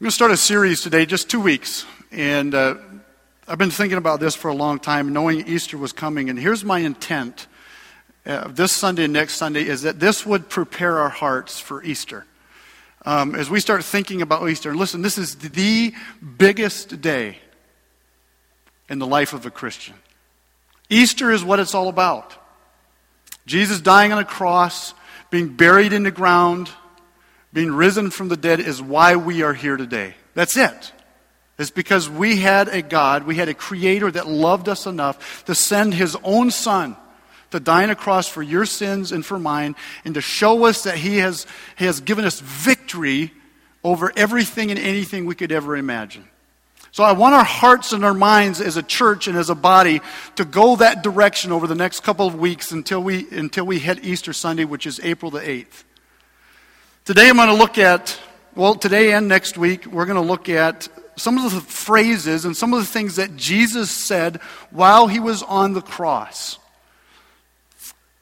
I'm 0.00 0.04
going 0.04 0.08
to 0.12 0.14
start 0.14 0.30
a 0.30 0.36
series 0.38 0.80
today, 0.80 1.04
just 1.04 1.28
two 1.28 1.42
weeks. 1.42 1.84
And 2.10 2.54
uh, 2.54 2.76
I've 3.46 3.58
been 3.58 3.70
thinking 3.70 3.98
about 3.98 4.18
this 4.18 4.34
for 4.34 4.48
a 4.48 4.54
long 4.54 4.78
time, 4.78 5.12
knowing 5.12 5.46
Easter 5.46 5.76
was 5.76 5.92
coming. 5.92 6.30
And 6.30 6.38
here's 6.38 6.64
my 6.64 6.78
intent 6.78 7.46
uh, 8.24 8.48
this 8.48 8.72
Sunday 8.72 9.04
and 9.04 9.12
next 9.12 9.34
Sunday 9.34 9.60
is 9.66 9.82
that 9.82 10.00
this 10.00 10.24
would 10.24 10.48
prepare 10.48 11.00
our 11.00 11.10
hearts 11.10 11.60
for 11.60 11.82
Easter. 11.82 12.24
Um, 13.04 13.34
as 13.34 13.50
we 13.50 13.60
start 13.60 13.84
thinking 13.84 14.22
about 14.22 14.48
Easter, 14.48 14.70
and 14.70 14.78
listen, 14.78 15.02
this 15.02 15.18
is 15.18 15.34
the 15.34 15.92
biggest 16.38 17.02
day 17.02 17.36
in 18.88 19.00
the 19.00 19.06
life 19.06 19.34
of 19.34 19.44
a 19.44 19.50
Christian. 19.50 19.96
Easter 20.88 21.30
is 21.30 21.44
what 21.44 21.60
it's 21.60 21.74
all 21.74 21.88
about. 21.88 22.34
Jesus 23.44 23.82
dying 23.82 24.14
on 24.14 24.18
a 24.18 24.24
cross, 24.24 24.94
being 25.28 25.48
buried 25.48 25.92
in 25.92 26.04
the 26.04 26.10
ground, 26.10 26.70
being 27.52 27.72
risen 27.72 28.10
from 28.10 28.28
the 28.28 28.36
dead 28.36 28.60
is 28.60 28.80
why 28.80 29.16
we 29.16 29.42
are 29.42 29.54
here 29.54 29.76
today. 29.76 30.14
That's 30.34 30.56
it. 30.56 30.92
It's 31.58 31.70
because 31.70 32.08
we 32.08 32.36
had 32.36 32.68
a 32.68 32.80
God, 32.80 33.24
we 33.24 33.36
had 33.36 33.48
a 33.48 33.54
creator 33.54 34.10
that 34.10 34.26
loved 34.26 34.68
us 34.68 34.86
enough 34.86 35.44
to 35.44 35.54
send 35.54 35.92
his 35.94 36.16
own 36.22 36.50
son 36.50 36.96
to 37.50 37.60
die 37.60 37.82
on 37.82 37.90
a 37.90 37.96
cross 37.96 38.28
for 38.28 38.42
your 38.42 38.64
sins 38.64 39.12
and 39.12 39.24
for 39.24 39.38
mine, 39.38 39.74
and 40.04 40.14
to 40.14 40.20
show 40.20 40.64
us 40.64 40.84
that 40.84 40.96
he 40.96 41.18
has, 41.18 41.46
he 41.76 41.84
has 41.84 42.00
given 42.00 42.24
us 42.24 42.40
victory 42.40 43.32
over 43.82 44.12
everything 44.16 44.70
and 44.70 44.78
anything 44.78 45.26
we 45.26 45.34
could 45.34 45.52
ever 45.52 45.76
imagine. 45.76 46.24
So 46.92 47.04
I 47.04 47.12
want 47.12 47.34
our 47.34 47.44
hearts 47.44 47.92
and 47.92 48.04
our 48.04 48.14
minds 48.14 48.60
as 48.60 48.76
a 48.76 48.82
church 48.82 49.28
and 49.28 49.36
as 49.36 49.48
a 49.48 49.54
body 49.54 50.00
to 50.36 50.44
go 50.44 50.76
that 50.76 51.02
direction 51.02 51.52
over 51.52 51.66
the 51.66 51.74
next 51.74 52.00
couple 52.00 52.26
of 52.26 52.34
weeks 52.34 52.72
until 52.72 53.02
we, 53.02 53.28
until 53.30 53.64
we 53.64 53.78
hit 53.78 54.04
Easter 54.04 54.32
Sunday, 54.32 54.64
which 54.64 54.86
is 54.86 55.00
April 55.02 55.30
the 55.30 55.40
8th. 55.40 55.84
Today 57.06 57.30
I'm 57.30 57.36
going 57.36 57.48
to 57.48 57.54
look 57.54 57.78
at, 57.78 58.20
well, 58.54 58.74
today 58.74 59.12
and 59.12 59.26
next 59.26 59.56
week, 59.56 59.86
we're 59.86 60.04
going 60.04 60.20
to 60.20 60.28
look 60.28 60.50
at 60.50 60.86
some 61.16 61.38
of 61.38 61.50
the 61.50 61.60
phrases 61.62 62.44
and 62.44 62.54
some 62.54 62.74
of 62.74 62.80
the 62.80 62.86
things 62.86 63.16
that 63.16 63.36
Jesus 63.36 63.90
said 63.90 64.36
while 64.70 65.06
he 65.06 65.18
was 65.18 65.42
on 65.42 65.72
the 65.72 65.80
cross. 65.80 66.58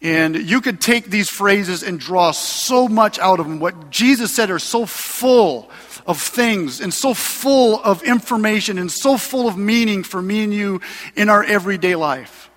And 0.00 0.36
you 0.36 0.61
could 0.61 0.80
take 0.80 1.06
these 1.06 1.28
phrases 1.28 1.83
and 1.83 1.98
draw 1.98 2.30
so 2.30 2.86
much 2.86 3.19
out 3.19 3.41
of 3.41 3.48
them. 3.48 3.58
What 3.58 3.91
Jesus 3.91 4.34
said 4.34 4.48
are 4.48 4.61
so 4.61 4.86
full 4.86 5.72
of 6.06 6.22
things 6.22 6.81
and 6.81 6.94
so 6.94 7.14
full 7.14 7.83
of 7.83 8.05
information 8.05 8.78
and 8.78 8.92
so 8.92 9.16
full 9.16 9.48
of 9.48 9.58
meaning 9.58 10.05
for 10.05 10.22
me 10.22 10.44
and 10.44 10.55
you 10.55 10.81
in 11.16 11.28
our 11.28 11.42
everyday 11.42 11.97
life. 11.97 12.47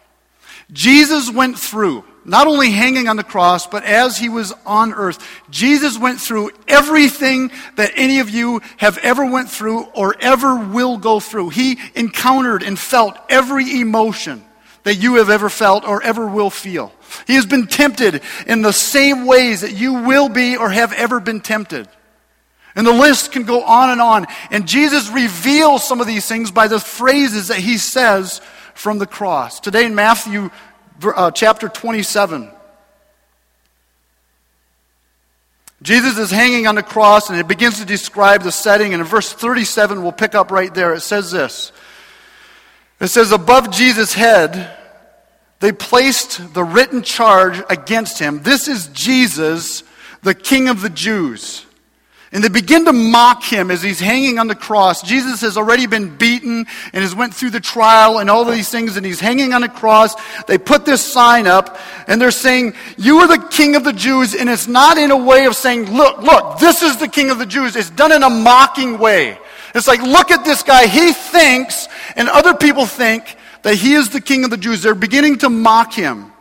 Jesus 0.72 1.30
went 1.30 1.58
through 1.60 2.04
not 2.24 2.48
only 2.48 2.72
hanging 2.72 3.08
on 3.08 3.16
the 3.16 3.24
cross, 3.24 3.66
but 3.66 3.84
as 3.84 4.18
he 4.18 4.30
was 4.30 4.54
on 4.66 4.94
earth, 4.94 5.18
Jesus 5.50 5.98
went 5.98 6.20
through 6.20 6.52
everything 6.68 7.52
that 7.76 7.92
any 7.96 8.20
of 8.20 8.30
you 8.30 8.62
have 8.78 8.98
ever 9.00 9.26
went 9.26 9.50
through 9.50 9.86
or 9.96 10.16
ever 10.20 10.56
will 10.56 10.98
go 10.98 11.20
through. 11.20 11.50
He 11.50 11.80
encountered 11.96 12.62
and 12.64 12.78
felt 12.78 13.18
every 13.30 13.82
emotion 13.82 14.44
that 14.84 14.96
you 14.96 15.16
have 15.16 15.30
ever 15.30 15.50
felt 15.50 15.84
or 15.84 16.02
ever 16.04 16.28
will 16.28 16.50
feel. 16.50 16.92
He 17.28 17.36
has 17.36 17.46
been 17.46 17.68
tempted 17.68 18.22
in 18.46 18.62
the 18.62 18.74
same 18.74 19.26
ways 19.26 19.62
that 19.62 19.74
you 19.74 19.94
will 19.94 20.30
be 20.30 20.58
or 20.58 20.70
have 20.70 20.94
ever 20.94 21.20
been 21.20 21.42
tempted. 21.42 21.88
And 22.76 22.88
the 22.88 22.94
list 22.94 23.32
can 23.32 23.44
go 23.44 23.64
on 23.64 23.90
and 23.90 24.00
on. 24.00 24.28
And 24.50 24.68
Jesus 24.68 25.10
reveals 25.10 25.86
some 25.88 26.00
of 26.00 26.08
these 26.08 26.28
things 26.28 26.52
by 26.52 26.68
the 26.68 26.80
phrases 26.80 27.50
that 27.50 27.58
he 27.58 27.78
says 27.78 28.42
from 28.82 28.98
the 28.98 29.06
cross. 29.06 29.60
Today 29.60 29.86
in 29.86 29.94
Matthew 29.94 30.50
uh, 31.04 31.30
chapter 31.30 31.70
27. 31.70 32.50
Jesus 35.84 36.18
is 36.18 36.32
hanging 36.32 36.66
on 36.66 36.74
the 36.74 36.82
cross 36.82 37.30
and 37.30 37.40
it 37.40 37.48
begins 37.48 37.78
to 37.78 37.86
describe 37.86 38.42
the 38.42 38.52
setting. 38.52 38.94
And 38.94 39.02
in 39.02 39.08
verse 39.08 39.32
37, 39.32 40.02
we'll 40.02 40.12
pick 40.12 40.34
up 40.34 40.50
right 40.50 40.74
there. 40.74 40.96
It 40.96 41.02
says 41.02 41.32
this 41.32 41.72
It 43.00 43.10
says, 43.10 43.32
Above 43.32 43.70
Jesus' 43.70 44.14
head, 44.14 44.76
they 45.60 45.72
placed 45.72 46.56
the 46.56 46.64
written 46.64 47.04
charge 47.04 47.62
against 47.70 48.18
him. 48.18 48.42
This 48.42 48.68
is 48.68 48.88
Jesus, 48.88 49.84
the 50.24 50.34
King 50.34 50.70
of 50.70 50.82
the 50.82 50.90
Jews. 50.90 51.68
And 52.34 52.42
they 52.42 52.50
begin 52.50 52.86
to 52.86 52.94
mock 52.94 53.44
him 53.44 53.72
as 53.72 53.82
he's 53.82 54.00
hanging 54.00 54.40
on 54.40 54.48
the 54.48 54.56
cross. 54.56 55.02
Jesus 55.02 55.42
has 55.42 55.58
already 55.58 55.86
been 55.86 56.16
beaten 56.16 56.66
and 56.94 57.02
has 57.04 57.14
went 57.14 57.34
through 57.34 57.50
the 57.50 57.60
trial 57.60 58.20
and 58.20 58.30
all 58.30 58.46
these 58.46 58.70
things 58.70 58.96
and 58.96 59.06
he's 59.06 59.20
hanging 59.20 59.52
on 59.54 59.62
the 59.62 59.70
cross. 59.70 60.16
They 60.46 60.58
put 60.58 60.86
this 60.86 61.04
sign 61.04 61.46
up 61.46 61.78
and 62.08 62.22
they're 62.22 62.32
saying, 62.32 62.76
you 62.98 63.18
are 63.18 63.28
the 63.28 63.46
king 63.50 63.76
of 63.76 63.84
the 63.84 63.92
Jews. 63.92 64.34
And 64.34 64.50
it's 64.50 64.68
not 64.68 64.98
in 64.98 65.12
a 65.12 65.18
way 65.18 65.46
of 65.46 65.58
saying, 65.58 65.92
look, 65.92 66.22
look, 66.22 66.60
this 66.60 66.82
is 66.82 66.98
the 66.98 67.10
king 67.10 67.32
of 67.32 67.38
the 67.38 67.46
Jews. 67.46 67.76
It's 67.76 67.90
done 67.90 68.14
in 68.14 68.24
a 68.24 68.30
mocking 68.30 68.98
way. 68.98 69.38
It's 69.76 69.88
like, 69.88 70.02
look 70.02 70.32
at 70.32 70.46
this 70.46 70.64
guy. 70.64 70.88
He 70.88 71.12
thinks 71.12 71.90
and 72.16 72.30
other 72.30 72.54
people 72.54 72.86
think 72.86 73.36
that 73.64 73.76
he 73.76 73.94
is 73.94 74.10
the 74.10 74.22
king 74.22 74.46
of 74.46 74.50
the 74.50 74.58
Jews. 74.58 74.84
They're 74.84 74.96
beginning 74.96 75.40
to 75.40 75.50
mock 75.50 75.94
him. 75.94 76.32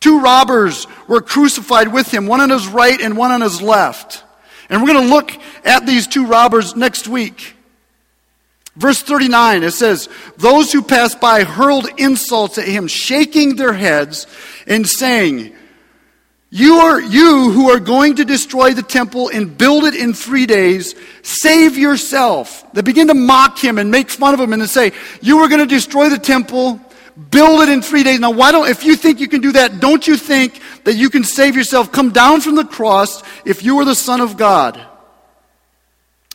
Two 0.00 0.20
robbers 0.20 0.86
were 1.08 1.20
crucified 1.20 1.92
with 1.92 2.12
him, 2.12 2.26
one 2.26 2.40
on 2.40 2.50
his 2.50 2.68
right 2.68 3.00
and 3.00 3.16
one 3.16 3.32
on 3.32 3.40
his 3.40 3.62
left. 3.62 4.23
And 4.68 4.82
we're 4.82 4.92
going 4.92 5.06
to 5.06 5.14
look 5.14 5.32
at 5.64 5.86
these 5.86 6.06
two 6.06 6.26
robbers 6.26 6.74
next 6.74 7.08
week. 7.08 7.54
Verse 8.76 9.02
39, 9.02 9.62
it 9.62 9.70
says, 9.70 10.08
Those 10.36 10.72
who 10.72 10.82
passed 10.82 11.20
by 11.20 11.44
hurled 11.44 11.88
insults 11.96 12.58
at 12.58 12.66
him, 12.66 12.88
shaking 12.88 13.56
their 13.56 13.72
heads 13.72 14.26
and 14.66 14.86
saying, 14.86 15.54
you 16.56 16.74
are 16.76 17.00
you 17.00 17.50
who 17.50 17.70
are 17.70 17.80
going 17.80 18.14
to 18.14 18.24
destroy 18.24 18.74
the 18.74 18.82
temple 18.84 19.28
and 19.28 19.58
build 19.58 19.82
it 19.82 19.96
in 19.96 20.14
three 20.14 20.46
days. 20.46 20.94
Save 21.24 21.76
yourself. 21.76 22.64
They 22.72 22.82
begin 22.82 23.08
to 23.08 23.14
mock 23.14 23.58
him 23.58 23.76
and 23.76 23.90
make 23.90 24.08
fun 24.08 24.34
of 24.34 24.38
him 24.38 24.52
and 24.52 24.62
to 24.62 24.68
say, 24.68 24.92
You 25.20 25.38
are 25.38 25.48
going 25.48 25.62
to 25.62 25.66
destroy 25.66 26.10
the 26.10 26.18
temple 26.18 26.80
build 27.30 27.62
it 27.62 27.68
in 27.68 27.82
three 27.82 28.02
days. 28.02 28.20
Now, 28.20 28.30
why 28.30 28.52
don't, 28.52 28.68
if 28.68 28.84
you 28.84 28.96
think 28.96 29.20
you 29.20 29.28
can 29.28 29.40
do 29.40 29.52
that, 29.52 29.80
don't 29.80 30.06
you 30.06 30.16
think 30.16 30.60
that 30.84 30.94
you 30.94 31.10
can 31.10 31.24
save 31.24 31.56
yourself? 31.56 31.92
Come 31.92 32.10
down 32.10 32.40
from 32.40 32.54
the 32.56 32.64
cross 32.64 33.22
if 33.44 33.62
you 33.62 33.78
are 33.78 33.84
the 33.84 33.94
Son 33.94 34.20
of 34.20 34.36
God. 34.36 34.80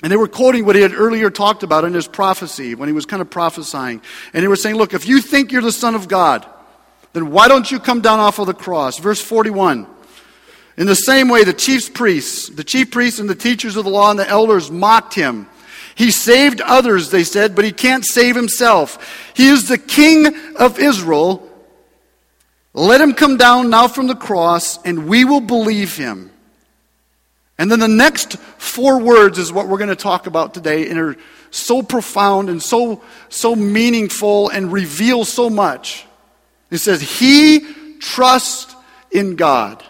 And 0.02 0.12
they 0.12 0.18
were 0.18 0.28
quoting 0.28 0.66
what 0.66 0.76
he 0.76 0.82
had 0.82 0.94
earlier 0.94 1.30
talked 1.30 1.64
about 1.64 1.84
in 1.84 1.94
his 1.94 2.08
prophecy 2.08 2.74
when 2.74 2.88
he 2.88 2.94
was 2.94 3.06
kind 3.06 3.22
of 3.22 3.30
prophesying. 3.30 4.02
And 4.34 4.44
they 4.44 4.48
were 4.48 4.56
saying, 4.56 4.76
Look, 4.76 4.94
if 4.94 5.06
you 5.06 5.22
think 5.22 5.52
you're 5.52 5.62
the 5.62 5.74
Son 5.74 5.94
of 5.94 6.08
God, 6.08 6.46
then 7.12 7.32
why 7.32 7.48
don't 7.50 7.70
you 7.70 7.80
come 7.80 8.02
down 8.02 8.20
off 8.20 8.40
of 8.40 8.48
the 8.48 8.54
cross? 8.54 8.98
Verse 9.00 9.22
41. 9.22 9.88
In 10.78 10.88
the 10.88 10.96
same 10.96 11.28
way, 11.28 11.44
the 11.44 11.52
chief 11.52 11.94
priests, 11.94 12.48
the 12.48 12.64
chief 12.64 12.92
priests 12.92 13.20
and 13.20 13.30
the 13.30 13.36
teachers 13.36 13.76
of 13.76 13.84
the 13.84 13.90
law 13.90 14.10
and 14.12 14.18
the 14.20 14.30
elders 14.30 14.72
mocked 14.72 15.14
him. 15.14 15.50
He 15.96 16.12
saved 16.12 16.62
others, 16.62 17.10
they 17.10 17.24
said, 17.24 17.56
but 17.56 17.66
he 17.66 17.72
can't 17.72 18.06
save 18.06 18.36
himself. 18.36 19.32
He 19.34 19.50
is 19.50 19.68
the 19.68 19.78
king 19.78 20.28
of 20.56 20.80
Israel. 20.80 21.48
Let 22.74 23.02
him 23.02 23.14
come 23.14 23.38
down 23.38 23.70
now 23.70 23.88
from 23.88 24.08
the 24.08 24.16
cross, 24.16 24.82
and 24.84 25.08
we 25.08 25.26
will 25.26 25.42
believe 25.42 25.98
him. 25.98 26.32
And 27.58 27.70
then 27.70 27.80
the 27.80 27.88
next 27.88 28.38
four 28.58 29.00
words 29.00 29.38
is 29.38 29.52
what 29.52 29.68
we're 29.68 29.78
going 29.78 29.90
to 29.90 29.96
talk 29.96 30.28
about 30.28 30.54
today, 30.54 30.90
and 30.90 30.98
are 30.98 31.18
so 31.52 31.82
profound 31.82 32.50
and 32.50 32.62
so, 32.62 33.04
so 33.28 33.56
meaningful 33.56 34.50
and 34.50 34.72
reveal 34.72 35.26
so 35.26 35.50
much. 35.50 36.06
It 36.72 36.78
says, 36.78 37.02
He 37.02 37.98
trusts 38.00 38.76
in 39.12 39.36
God. 39.36 39.84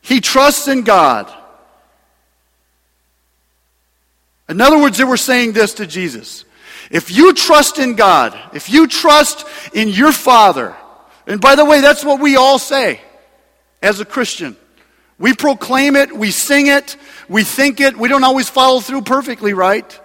He 0.00 0.20
trusts 0.20 0.68
in 0.68 0.82
God. 0.82 1.32
In 4.48 4.60
other 4.60 4.78
words, 4.78 4.98
they 4.98 5.04
were 5.04 5.16
saying 5.16 5.52
this 5.52 5.74
to 5.74 5.86
Jesus. 5.86 6.44
If 6.90 7.10
you 7.10 7.34
trust 7.34 7.78
in 7.78 7.96
God, 7.96 8.38
if 8.54 8.70
you 8.70 8.86
trust 8.86 9.46
in 9.74 9.88
your 9.88 10.12
Father, 10.12 10.74
and 11.26 11.40
by 11.40 11.54
the 11.54 11.64
way, 11.64 11.80
that's 11.80 12.04
what 12.04 12.20
we 12.20 12.36
all 12.36 12.58
say 12.58 13.00
as 13.82 14.00
a 14.00 14.04
Christian. 14.04 14.56
We 15.18 15.34
proclaim 15.34 15.96
it, 15.96 16.16
we 16.16 16.30
sing 16.30 16.68
it, 16.68 16.96
we 17.28 17.44
think 17.44 17.80
it, 17.80 17.96
we 17.96 18.08
don't 18.08 18.24
always 18.24 18.48
follow 18.48 18.80
through 18.80 19.02
perfectly, 19.02 19.52
right? 19.52 20.00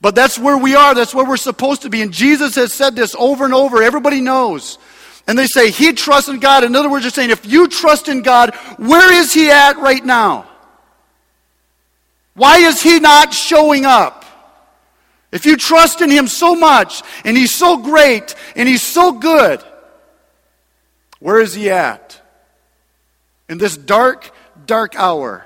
But 0.00 0.14
that's 0.14 0.38
where 0.38 0.56
we 0.56 0.76
are, 0.76 0.94
that's 0.94 1.14
where 1.14 1.24
we're 1.24 1.36
supposed 1.36 1.82
to 1.82 1.90
be. 1.90 2.02
And 2.02 2.12
Jesus 2.12 2.54
has 2.54 2.72
said 2.72 2.94
this 2.94 3.16
over 3.18 3.44
and 3.44 3.54
over, 3.54 3.82
everybody 3.82 4.20
knows. 4.20 4.78
And 5.26 5.36
they 5.36 5.46
say, 5.46 5.70
He 5.70 5.92
trusts 5.92 6.28
in 6.28 6.38
God. 6.38 6.62
In 6.62 6.76
other 6.76 6.90
words, 6.90 7.04
they're 7.04 7.10
saying, 7.10 7.30
if 7.30 7.44
you 7.46 7.66
trust 7.66 8.08
in 8.08 8.22
God, 8.22 8.54
where 8.78 9.12
is 9.12 9.32
He 9.32 9.50
at 9.50 9.78
right 9.78 10.04
now? 10.04 10.46
Why 12.36 12.58
is 12.58 12.82
he 12.82 13.00
not 13.00 13.34
showing 13.34 13.84
up? 13.84 14.24
If 15.32 15.44
you 15.44 15.56
trust 15.56 16.00
in 16.00 16.10
him 16.10 16.28
so 16.28 16.54
much, 16.54 17.02
and 17.24 17.36
he's 17.36 17.54
so 17.54 17.78
great, 17.78 18.34
and 18.54 18.68
he's 18.68 18.82
so 18.82 19.12
good, 19.12 19.62
where 21.18 21.40
is 21.40 21.54
he 21.54 21.70
at? 21.70 22.20
In 23.48 23.58
this 23.58 23.76
dark, 23.76 24.30
dark 24.66 24.94
hour. 24.96 25.44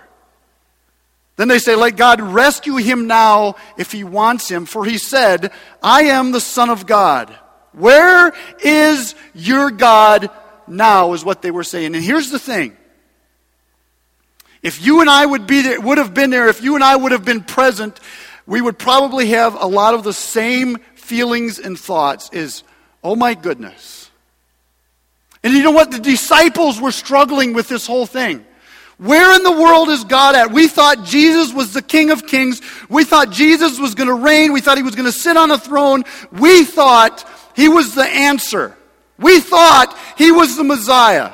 Then 1.36 1.48
they 1.48 1.58
say, 1.58 1.74
Let 1.74 1.96
God 1.96 2.20
rescue 2.20 2.76
him 2.76 3.06
now 3.06 3.54
if 3.78 3.92
he 3.92 4.04
wants 4.04 4.48
him, 4.50 4.66
for 4.66 4.84
he 4.84 4.98
said, 4.98 5.52
I 5.82 6.02
am 6.04 6.32
the 6.32 6.40
Son 6.40 6.70
of 6.70 6.86
God. 6.86 7.34
Where 7.72 8.32
is 8.62 9.14
your 9.32 9.70
God 9.70 10.28
now, 10.66 11.12
is 11.12 11.24
what 11.24 11.40
they 11.40 11.50
were 11.50 11.64
saying. 11.64 11.94
And 11.94 12.04
here's 12.04 12.30
the 12.30 12.38
thing 12.38 12.76
If 14.62 14.84
you 14.84 15.00
and 15.00 15.08
I 15.08 15.24
would 15.24 15.46
be 15.46 15.62
there, 15.62 15.80
would 15.80 15.98
have 15.98 16.12
been 16.12 16.30
there, 16.30 16.48
if 16.48 16.62
you 16.62 16.74
and 16.74 16.84
I 16.84 16.94
would 16.96 17.12
have 17.12 17.24
been 17.24 17.42
present, 17.42 17.98
we 18.46 18.60
would 18.60 18.78
probably 18.78 19.28
have 19.28 19.54
a 19.54 19.66
lot 19.66 19.94
of 19.94 20.04
the 20.04 20.12
same 20.12 20.78
feelings 20.94 21.58
and 21.58 21.78
thoughts 21.78 22.30
is, 22.32 22.62
oh 23.02 23.16
my 23.16 23.34
goodness. 23.34 24.10
And 25.42 25.54
you 25.54 25.62
know 25.62 25.70
what? 25.70 25.90
The 25.90 25.98
disciples 25.98 26.80
were 26.80 26.92
struggling 26.92 27.54
with 27.54 27.68
this 27.68 27.86
whole 27.86 28.06
thing. 28.06 28.44
Where 28.98 29.34
in 29.34 29.42
the 29.44 29.52
world 29.52 29.88
is 29.88 30.04
God 30.04 30.34
at? 30.34 30.52
We 30.52 30.68
thought 30.68 31.04
Jesus 31.06 31.54
was 31.54 31.72
the 31.72 31.80
King 31.80 32.10
of 32.10 32.26
Kings. 32.26 32.60
We 32.90 33.04
thought 33.04 33.30
Jesus 33.30 33.78
was 33.78 33.94
going 33.94 34.08
to 34.08 34.14
reign. 34.14 34.52
We 34.52 34.60
thought 34.60 34.76
he 34.76 34.82
was 34.82 34.94
going 34.94 35.06
to 35.06 35.12
sit 35.12 35.38
on 35.38 35.50
a 35.50 35.56
throne. 35.56 36.04
We 36.30 36.64
thought 36.64 37.26
he 37.56 37.70
was 37.70 37.94
the 37.94 38.04
answer. 38.04 38.76
We 39.18 39.40
thought 39.40 39.96
he 40.18 40.30
was 40.30 40.56
the 40.56 40.64
Messiah. 40.64 41.32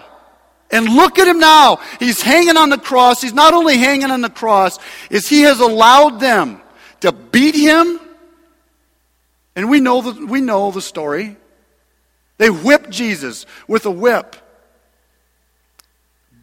And 0.70 0.88
look 0.88 1.18
at 1.18 1.28
him 1.28 1.38
now. 1.38 1.80
He's 2.00 2.20
hanging 2.20 2.56
on 2.56 2.70
the 2.70 2.78
cross. 2.78 3.22
He's 3.22 3.32
not 3.32 3.54
only 3.54 3.76
hanging 3.76 4.10
on 4.10 4.20
the 4.20 4.30
cross, 4.30 4.78
is 5.10 5.28
he 5.28 5.42
has 5.42 5.60
allowed 5.60 6.20
them 6.20 6.60
to 7.00 7.12
beat 7.12 7.54
him. 7.54 8.00
And 9.54 9.70
we 9.70 9.80
know 9.80 10.02
the, 10.02 10.26
we 10.26 10.40
know 10.40 10.70
the 10.70 10.82
story. 10.82 11.36
They 12.38 12.50
whipped 12.50 12.90
Jesus 12.90 13.46
with 13.66 13.86
a 13.86 13.90
whip. 13.90 14.36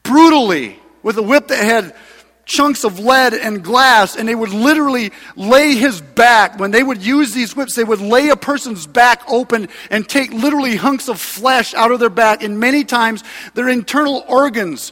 Brutally, 0.03 0.79
with 1.01 1.17
a 1.17 1.23
whip 1.23 1.47
that 1.49 1.63
had 1.63 1.95
chunks 2.45 2.83
of 2.83 2.99
lead 2.99 3.33
and 3.33 3.63
glass, 3.63 4.15
and 4.15 4.27
they 4.27 4.35
would 4.35 4.51
literally 4.51 5.11
lay 5.35 5.75
his 5.75 6.01
back. 6.01 6.59
When 6.59 6.71
they 6.71 6.83
would 6.83 7.01
use 7.01 7.33
these 7.33 7.55
whips, 7.55 7.75
they 7.75 7.83
would 7.83 8.01
lay 8.01 8.29
a 8.29 8.35
person's 8.35 8.85
back 8.85 9.21
open 9.27 9.69
and 9.89 10.07
take 10.07 10.31
literally 10.31 10.75
hunks 10.75 11.07
of 11.07 11.19
flesh 11.19 11.73
out 11.73 11.91
of 11.91 11.99
their 11.99 12.09
back, 12.09 12.43
and 12.43 12.59
many 12.59 12.83
times 12.83 13.23
their 13.53 13.69
internal 13.69 14.23
organs 14.27 14.91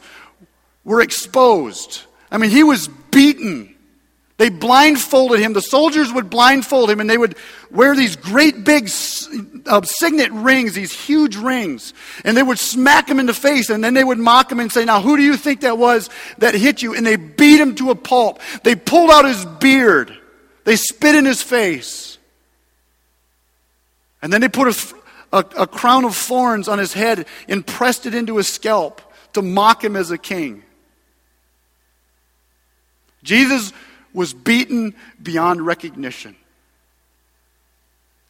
were 0.84 1.00
exposed. 1.00 2.02
I 2.30 2.38
mean, 2.38 2.50
he 2.50 2.64
was 2.64 2.88
beaten. 3.10 3.74
They 4.42 4.48
blindfolded 4.48 5.38
him. 5.38 5.52
The 5.52 5.62
soldiers 5.62 6.12
would 6.12 6.28
blindfold 6.28 6.90
him, 6.90 6.98
and 6.98 7.08
they 7.08 7.16
would 7.16 7.36
wear 7.70 7.94
these 7.94 8.16
great 8.16 8.64
big 8.64 8.90
uh, 9.66 9.82
signet 9.82 10.32
rings, 10.32 10.72
these 10.72 10.92
huge 10.92 11.36
rings, 11.36 11.94
and 12.24 12.36
they 12.36 12.42
would 12.42 12.58
smack 12.58 13.08
him 13.08 13.20
in 13.20 13.26
the 13.26 13.34
face, 13.34 13.70
and 13.70 13.84
then 13.84 13.94
they 13.94 14.02
would 14.02 14.18
mock 14.18 14.50
him 14.50 14.58
and 14.58 14.72
say, 14.72 14.84
Now, 14.84 15.00
who 15.00 15.16
do 15.16 15.22
you 15.22 15.36
think 15.36 15.60
that 15.60 15.78
was 15.78 16.10
that 16.38 16.56
hit 16.56 16.82
you? 16.82 16.92
And 16.92 17.06
they 17.06 17.14
beat 17.14 17.60
him 17.60 17.76
to 17.76 17.92
a 17.92 17.94
pulp. 17.94 18.40
They 18.64 18.74
pulled 18.74 19.10
out 19.10 19.26
his 19.26 19.44
beard, 19.44 20.12
they 20.64 20.74
spit 20.74 21.14
in 21.14 21.24
his 21.24 21.40
face, 21.40 22.18
and 24.22 24.32
then 24.32 24.40
they 24.40 24.48
put 24.48 24.76
a, 24.76 24.94
a, 25.32 25.62
a 25.62 25.66
crown 25.68 26.04
of 26.04 26.16
thorns 26.16 26.66
on 26.66 26.80
his 26.80 26.92
head 26.92 27.26
and 27.48 27.64
pressed 27.64 28.06
it 28.06 28.14
into 28.16 28.38
his 28.38 28.48
scalp 28.48 29.02
to 29.34 29.40
mock 29.40 29.84
him 29.84 29.94
as 29.94 30.10
a 30.10 30.18
king. 30.18 30.64
Jesus 33.22 33.72
was 34.12 34.34
beaten 34.34 34.94
beyond 35.22 35.64
recognition. 35.64 36.36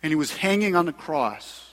And 0.02 0.10
he 0.10 0.16
was 0.16 0.36
hanging 0.36 0.74
on 0.74 0.86
the 0.86 0.92
cross. 0.92 1.68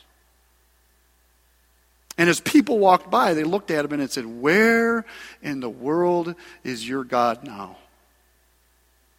And 2.17 2.29
as 2.29 2.41
people 2.41 2.79
walked 2.79 3.09
by, 3.09 3.33
they 3.33 3.43
looked 3.43 3.71
at 3.71 3.85
him 3.85 3.93
and 3.93 4.11
said, 4.11 4.25
Where 4.25 5.05
in 5.41 5.61
the 5.61 5.69
world 5.69 6.35
is 6.63 6.87
your 6.87 7.03
God 7.03 7.43
now? 7.43 7.77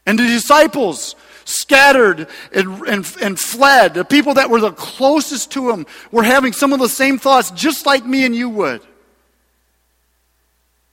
And 0.06 0.19
the 0.19 0.26
disciples 0.26 1.14
scattered 1.44 2.26
and, 2.52 2.81
and, 2.87 3.16
and, 3.22 3.38
fled. 3.38 3.94
The 3.94 4.04
people 4.04 4.34
that 4.34 4.50
were 4.50 4.60
the 4.60 4.72
closest 4.72 5.52
to 5.52 5.70
him 5.70 5.87
were 6.10 6.22
having 6.22 6.52
some 6.52 6.72
of 6.72 6.78
the 6.78 6.88
same 6.88 7.19
thoughts, 7.19 7.50
just 7.52 7.87
like 7.87 8.04
me 8.04 8.25
and 8.25 8.34
you 8.34 8.48
would. 8.48 8.82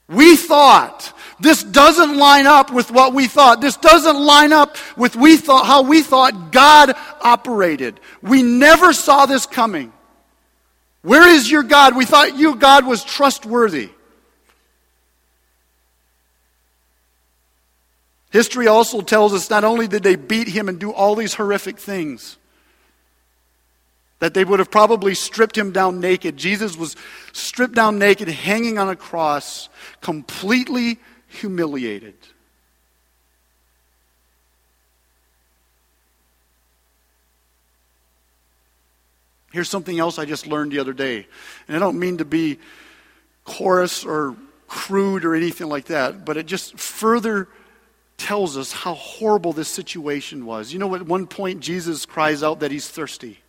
We 0.08 0.36
thought 0.36 1.14
this 1.40 1.64
doesn't 1.64 2.18
line 2.18 2.48
up 2.48 2.72
with 2.72 2.90
what 2.90 3.14
we 3.14 3.28
thought. 3.28 3.62
This 3.62 3.78
doesn't 3.78 4.18
line 4.18 4.52
up 4.52 4.76
with 4.96 5.16
we 5.16 5.38
thought, 5.38 5.66
how 5.66 5.84
we 5.84 6.02
thought 6.02 6.52
God 6.52 6.94
operated. 7.22 8.00
We 8.22 8.42
never 8.42 8.92
saw 8.92 9.26
this 9.26 9.46
coming. 9.46 9.94
Where 11.04 11.28
is 11.28 11.50
your 11.50 11.64
God? 11.64 11.96
We 11.96 12.06
thought 12.06 12.38
your 12.38 12.56
God 12.56 12.88
was 12.88 13.04
trustworthy. 13.04 13.92
History 18.32 18.68
also 18.68 19.02
tells 19.02 19.34
us 19.34 19.50
not 19.50 19.64
only 19.64 19.88
did 19.88 20.04
they 20.04 20.16
beat 20.16 20.48
him 20.48 20.70
and 20.70 20.80
do 20.80 20.92
all 20.92 21.16
these 21.16 21.34
horrific 21.34 21.80
things, 21.80 22.38
that 24.20 24.34
they 24.34 24.44
would 24.44 24.60
have 24.60 24.72
probably 24.72 25.14
stripped 25.14 25.58
him 25.58 25.72
down 25.72 26.00
naked. 26.00 26.36
Jesus 26.36 26.76
was 26.76 26.96
stripped 27.32 27.76
down 27.76 28.00
naked, 28.00 28.28
hanging 28.28 28.80
on 28.80 28.90
a 28.90 28.96
cross, 28.96 29.70
completely 30.02 31.00
humiliated. 31.38 32.16
Here's 39.52 39.70
something 39.70 39.98
else 39.98 40.20
I 40.20 40.26
just 40.26 40.46
learned 40.46 40.72
the 40.72 40.80
other 40.80 40.94
day. 40.94 41.26
And 41.68 41.76
I 41.76 41.80
don't 41.80 42.00
mean 42.00 42.18
to 42.18 42.26
be 42.26 42.60
coarse 43.44 44.06
or 44.06 44.36
crude 44.68 45.24
or 45.24 45.34
anything 45.34 45.68
like 45.68 45.86
that, 45.86 46.26
but 46.26 46.38
it 46.38 46.46
just 46.46 46.78
further 46.78 47.48
tells 48.18 48.58
us 48.58 48.72
how 48.72 48.96
horrible 48.96 49.54
this 49.54 49.70
situation 49.70 50.46
was. 50.46 50.74
You 50.74 50.80
know, 50.80 50.94
at 50.96 51.04
one 51.04 51.28
point, 51.28 51.62
Jesus 51.62 52.06
cries 52.06 52.44
out 52.44 52.60
that 52.60 52.72
he's 52.72 52.90
thirsty. 52.90 53.40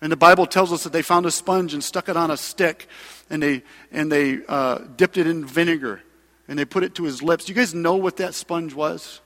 And 0.00 0.12
the 0.12 0.16
Bible 0.16 0.46
tells 0.46 0.72
us 0.72 0.84
that 0.84 0.92
they 0.92 1.02
found 1.02 1.24
a 1.24 1.30
sponge 1.30 1.72
and 1.72 1.82
stuck 1.82 2.08
it 2.08 2.16
on 2.16 2.30
a 2.30 2.36
stick 2.36 2.86
and 3.30 3.42
they, 3.42 3.62
and 3.90 4.12
they 4.12 4.40
uh, 4.46 4.78
dipped 4.96 5.16
it 5.16 5.26
in 5.26 5.44
vinegar 5.44 6.02
and 6.48 6.58
they 6.58 6.64
put 6.64 6.84
it 6.84 6.94
to 6.96 7.04
his 7.04 7.22
lips. 7.22 7.44
Do 7.44 7.52
you 7.52 7.56
guys 7.56 7.74
know 7.74 7.96
what 7.96 8.16
that 8.16 8.34
sponge 8.34 8.74
was? 8.74 9.20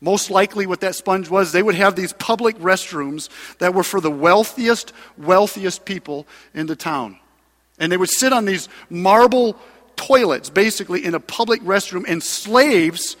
Most 0.00 0.30
likely, 0.30 0.66
what 0.66 0.80
that 0.80 0.94
sponge 0.94 1.30
was, 1.30 1.52
they 1.52 1.62
would 1.62 1.76
have 1.76 1.96
these 1.96 2.12
public 2.12 2.58
restrooms 2.58 3.28
that 3.58 3.72
were 3.72 3.82
for 3.82 4.00
the 4.00 4.10
wealthiest, 4.10 4.92
wealthiest 5.16 5.84
people 5.84 6.26
in 6.52 6.66
the 6.66 6.76
town. 6.76 7.18
And 7.78 7.90
they 7.90 7.96
would 7.96 8.10
sit 8.10 8.32
on 8.32 8.44
these 8.44 8.68
marble 8.90 9.56
toilets, 9.96 10.50
basically, 10.50 11.04
in 11.04 11.14
a 11.14 11.20
public 11.20 11.62
restroom, 11.62 12.04
and 12.06 12.22
slaves 12.22 13.16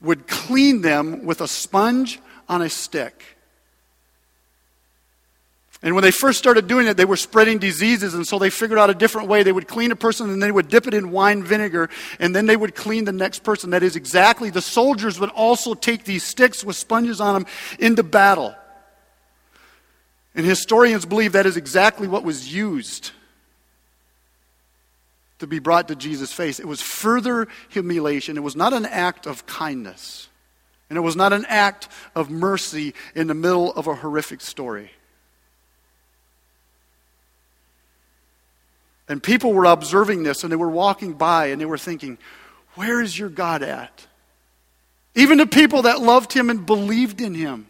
would 0.00 0.28
clean 0.28 0.82
them 0.82 1.24
with 1.24 1.40
a 1.40 1.48
sponge 1.48 2.20
on 2.48 2.62
a 2.62 2.70
stick. 2.70 3.37
And 5.80 5.94
when 5.94 6.02
they 6.02 6.10
first 6.10 6.38
started 6.38 6.66
doing 6.66 6.88
it, 6.88 6.96
they 6.96 7.04
were 7.04 7.16
spreading 7.16 7.58
diseases, 7.58 8.12
and 8.12 8.26
so 8.26 8.38
they 8.40 8.50
figured 8.50 8.80
out 8.80 8.90
a 8.90 8.94
different 8.94 9.28
way. 9.28 9.44
They 9.44 9.52
would 9.52 9.68
clean 9.68 9.92
a 9.92 9.96
person, 9.96 10.28
and 10.28 10.42
they 10.42 10.50
would 10.50 10.68
dip 10.68 10.88
it 10.88 10.94
in 10.94 11.12
wine 11.12 11.44
vinegar, 11.44 11.88
and 12.18 12.34
then 12.34 12.46
they 12.46 12.56
would 12.56 12.74
clean 12.74 13.04
the 13.04 13.12
next 13.12 13.44
person. 13.44 13.70
That 13.70 13.84
is 13.84 13.94
exactly, 13.94 14.50
the 14.50 14.60
soldiers 14.60 15.20
would 15.20 15.30
also 15.30 15.74
take 15.74 16.04
these 16.04 16.24
sticks 16.24 16.64
with 16.64 16.74
sponges 16.74 17.20
on 17.20 17.34
them 17.34 17.46
into 17.78 18.02
battle. 18.02 18.56
And 20.34 20.44
historians 20.44 21.06
believe 21.06 21.32
that 21.32 21.46
is 21.46 21.56
exactly 21.56 22.08
what 22.08 22.24
was 22.24 22.52
used 22.52 23.12
to 25.38 25.46
be 25.46 25.60
brought 25.60 25.86
to 25.88 25.94
Jesus' 25.94 26.32
face. 26.32 26.58
It 26.58 26.66
was 26.66 26.82
further 26.82 27.46
humiliation. 27.68 28.36
It 28.36 28.42
was 28.42 28.56
not 28.56 28.72
an 28.72 28.84
act 28.84 29.26
of 29.26 29.46
kindness, 29.46 30.28
and 30.90 30.96
it 30.96 31.02
was 31.02 31.14
not 31.14 31.32
an 31.32 31.44
act 31.48 31.88
of 32.16 32.30
mercy 32.30 32.94
in 33.14 33.28
the 33.28 33.34
middle 33.34 33.72
of 33.74 33.86
a 33.86 33.94
horrific 33.94 34.40
story. 34.40 34.90
And 39.08 39.22
people 39.22 39.52
were 39.52 39.64
observing 39.64 40.22
this 40.22 40.42
and 40.42 40.52
they 40.52 40.56
were 40.56 40.68
walking 40.68 41.14
by 41.14 41.46
and 41.46 41.60
they 41.60 41.66
were 41.66 41.78
thinking, 41.78 42.18
Where 42.74 43.00
is 43.00 43.18
your 43.18 43.30
God 43.30 43.62
at? 43.62 44.06
Even 45.14 45.38
the 45.38 45.46
people 45.46 45.82
that 45.82 46.00
loved 46.00 46.32
him 46.32 46.50
and 46.50 46.64
believed 46.64 47.20
in 47.20 47.34
him 47.34 47.66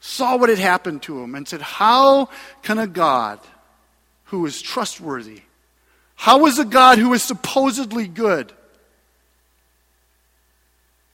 saw 0.00 0.36
what 0.36 0.48
had 0.48 0.58
happened 0.58 1.02
to 1.02 1.20
him 1.20 1.34
and 1.34 1.48
said, 1.48 1.62
How 1.62 2.28
can 2.62 2.78
a 2.78 2.86
God 2.86 3.40
who 4.24 4.44
is 4.46 4.60
trustworthy, 4.60 5.42
how 6.14 6.46
is 6.46 6.58
a 6.58 6.64
God 6.64 6.98
who 6.98 7.12
is 7.14 7.22
supposedly 7.22 8.06
good, 8.06 8.52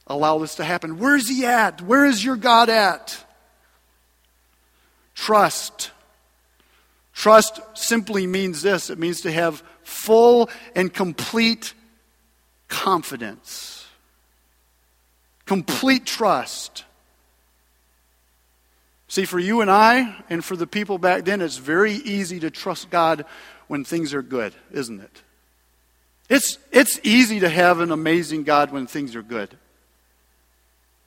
allow 0.06 0.38
this 0.38 0.56
to 0.56 0.64
happen? 0.64 0.98
Where 0.98 1.14
is 1.14 1.28
he 1.28 1.46
at? 1.46 1.80
Where 1.80 2.04
is 2.04 2.24
your 2.24 2.36
God 2.36 2.68
at? 2.68 3.24
Trust. 5.14 5.92
Trust 7.14 7.61
simply 7.75 8.26
means 8.26 8.61
this 8.61 8.90
it 8.90 8.99
means 8.99 9.23
to 9.23 9.33
have 9.33 9.62
full 9.83 10.50
and 10.75 10.92
complete 10.92 11.73
confidence, 12.68 13.87
complete 15.47 16.04
trust. 16.04 16.85
See, 19.06 19.25
for 19.26 19.38
you 19.38 19.61
and 19.61 19.71
I, 19.71 20.16
and 20.28 20.44
for 20.44 20.56
the 20.56 20.66
people 20.66 20.99
back 20.99 21.25
then, 21.25 21.40
it's 21.40 21.59
very 21.59 21.92
easy 21.92 22.40
to 22.40 22.50
trust 22.50 22.90
God 22.90 23.25
when 23.68 23.85
things 23.85 24.12
are 24.12 24.23
good, 24.23 24.52
isn't 24.73 25.00
it? 25.00 25.23
It's, 26.28 26.59
it's 26.73 26.99
easy 27.04 27.40
to 27.40 27.49
have 27.49 27.78
an 27.78 27.92
amazing 27.92 28.42
God 28.42 28.73
when 28.73 28.88
things 28.88 29.14
are 29.14 29.23
good. 29.23 29.56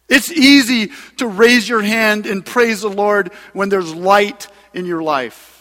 It's 0.07 0.31
easy 0.31 0.93
to 1.17 1.27
raise 1.27 1.67
your 1.67 1.81
hand 1.81 2.27
and 2.27 2.45
praise 2.45 2.81
the 2.81 2.89
Lord 2.89 3.33
when 3.51 3.67
there's 3.67 3.93
light 3.93 4.47
in 4.73 4.85
your 4.85 5.03
life. 5.03 5.56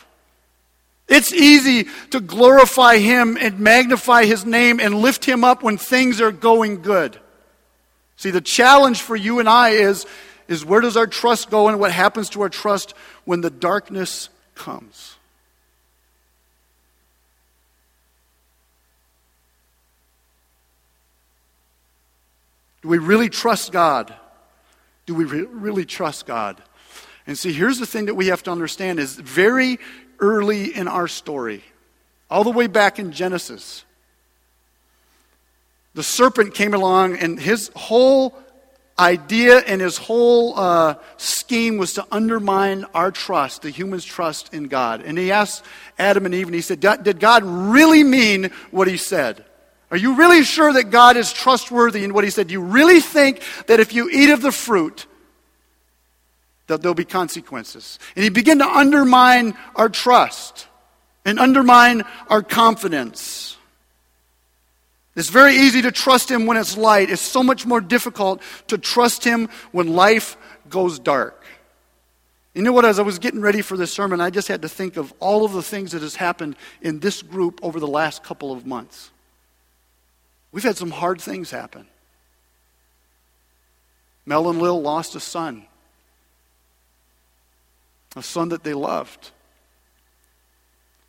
It's 1.09 1.33
easy 1.33 1.89
to 2.11 2.21
glorify 2.21 2.99
Him 2.99 3.37
and 3.41 3.61
magnify 3.61 4.25
His 4.25 4.45
name 4.45 4.81
and 4.81 4.95
lift 4.97 5.25
Him 5.25 5.45
up 5.45 5.63
when 5.63 5.79
things 5.79 6.21
are 6.21 6.33
going 6.33 6.83
good. 6.83 7.19
See, 8.17 8.31
the 8.31 8.41
challenge 8.41 9.03
for 9.03 9.15
you 9.15 9.39
and 9.39 9.49
I 9.49 9.71
is, 9.71 10.07
is 10.49 10.65
where 10.65 10.81
does 10.81 10.97
our 10.97 11.07
trust 11.07 11.51
go 11.51 11.69
and 11.69 11.79
what 11.79 11.93
happens 11.93 12.31
to 12.31 12.43
our 12.43 12.49
trust 12.49 12.95
when 13.25 13.41
the 13.41 13.51
darkness 13.51 14.31
comes? 14.55 15.17
Do 22.83 22.89
we 22.89 22.99
really 22.99 23.29
trust 23.29 23.73
God? 23.73 24.15
Do 25.07 25.15
we 25.15 25.25
re- 25.25 25.47
really 25.51 25.85
trust 25.85 26.25
God? 26.27 26.63
And 27.27 27.37
see, 27.37 27.53
here's 27.53 27.79
the 27.79 27.87
thing 27.87 28.07
that 28.07 28.15
we 28.15 28.29
have 28.29 28.45
to 28.45 28.53
understand 28.53 29.01
is 29.01 29.17
very 29.17 29.79
early 30.19 30.75
in 30.75 30.89
our 30.89 31.09
story, 31.09 31.63
all 32.31 32.45
the 32.45 32.51
way 32.51 32.67
back 32.67 32.99
in 32.99 33.13
Genesis, 33.13 33.85
the 35.95 36.03
serpent 36.03 36.55
came 36.55 36.75
along 36.75 37.17
and 37.17 37.41
his 37.41 37.71
whole 37.75 38.37
idea 38.99 39.59
and 39.59 39.81
his 39.81 39.99
whole 39.99 40.59
uh, 40.59 40.95
scheme 41.17 41.77
was 41.77 41.95
to 41.95 42.07
undermine 42.11 42.85
our 42.95 43.11
trust, 43.11 43.63
the 43.63 43.71
human's 43.71 44.05
trust 44.05 44.53
in 44.55 44.65
God. 44.65 45.03
And 45.03 45.19
he 45.19 45.33
asked 45.33 45.65
Adam 45.99 46.27
and 46.27 46.35
Eve, 46.35 46.47
and 46.47 46.55
he 46.55 46.61
said, 46.61 46.81
Did 46.81 47.21
God 47.21 47.43
really 47.45 48.03
mean 48.03 48.51
what 48.71 48.89
he 48.89 48.97
said? 48.97 49.45
Are 49.91 49.97
you 49.97 50.17
really 50.17 50.43
sure 50.43 50.73
that 50.73 50.91
God 50.91 51.17
is 51.17 51.33
trustworthy 51.33 52.03
in 52.05 52.13
what 52.13 52.25
he 52.25 52.31
said? 52.31 52.49
Do 52.49 52.53
you 52.53 52.63
really 52.63 53.01
think 53.01 53.41
that 53.67 53.81
if 53.81 53.93
you 53.95 54.11
eat 54.11 54.31
of 54.31 54.43
the 54.43 54.51
fruit, 54.51 55.07
that 56.67 56.83
there'll 56.83 56.95
be 56.95 57.05
consequences. 57.05 57.99
And 58.15 58.25
he 58.25 58.31
began 58.31 58.59
to 58.59 58.69
undermine 58.69 59.57
our 59.75 59.89
trust 59.89 60.67
and 61.25 61.39
undermine 61.39 62.03
our 62.29 62.43
confidence. 62.43 63.57
It's 65.15 65.31
very 65.31 65.57
easy 65.57 65.83
to 65.83 65.93
trust 65.93 66.31
him 66.31 66.47
when 66.47 66.57
it's 66.57 66.77
light. 66.77 67.11
It's 67.11 67.23
so 67.23 67.43
much 67.43 67.65
more 67.67 67.81
difficult 67.81 68.43
to 68.69 68.79
trust 68.79 69.25
him 69.25 69.49
when 69.73 69.95
life 69.95 70.37
goes 70.69 70.99
dark. 70.99 71.43
You 72.55 72.63
know 72.63 72.73
what? 72.73 72.85
As 72.85 72.99
I 72.99 73.03
was 73.03 73.19
getting 73.19 73.41
ready 73.41 73.61
for 73.63 73.77
this 73.77 73.93
sermon, 73.93 74.21
I 74.21 74.31
just 74.31 74.49
had 74.49 74.63
to 74.63 74.69
think 74.69 74.97
of 74.97 75.13
all 75.21 75.45
of 75.45 75.53
the 75.53 75.63
things 75.63 75.93
that 75.93 76.03
has 76.03 76.17
happened 76.17 76.57
in 76.81 77.01
this 77.01 77.23
group 77.23 77.61
over 77.63 77.79
the 77.81 77.87
last 77.87 78.23
couple 78.25 78.53
of 78.53 78.67
months. 78.67 79.11
We've 80.53 80.65
had 80.65 80.77
some 80.77 80.91
hard 80.91 81.21
things 81.21 81.51
happen. 81.51 81.87
Mel 84.25 84.49
and 84.49 84.61
Lil 84.61 84.81
lost 84.81 85.15
a 85.15 85.21
son 85.21 85.67
a 88.17 88.23
son 88.23 88.49
that 88.49 88.65
they 88.65 88.75
loved. 88.75 89.31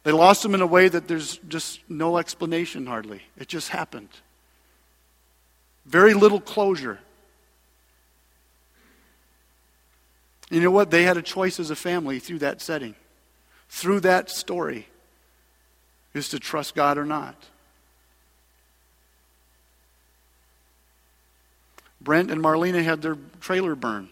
They 0.03 0.11
lost 0.11 0.45
him 0.45 0.53
in 0.53 0.61
a 0.61 0.67
way 0.67 0.87
that 0.87 1.07
there's 1.07 1.37
just 1.47 1.79
no 1.89 2.17
explanation 2.17 2.85
hardly. 2.85 3.21
It 3.37 3.47
just 3.47 3.69
happened. 3.69 4.09
Very 5.85 6.13
little 6.13 6.39
closure. 6.39 6.99
You 10.49 10.61
know 10.61 10.71
what? 10.71 10.91
They 10.91 11.03
had 11.03 11.17
a 11.17 11.21
choice 11.21 11.59
as 11.59 11.71
a 11.71 11.75
family 11.75 12.19
through 12.19 12.39
that 12.39 12.61
setting, 12.61 12.95
through 13.69 14.01
that 14.01 14.29
story, 14.29 14.87
is 16.13 16.29
to 16.29 16.39
trust 16.39 16.75
God 16.75 16.97
or 16.97 17.05
not. 17.05 17.35
Brent 21.99 22.31
and 22.31 22.41
Marlena 22.41 22.83
had 22.83 23.01
their 23.01 23.17
trailer 23.41 23.75
burned. 23.75 24.09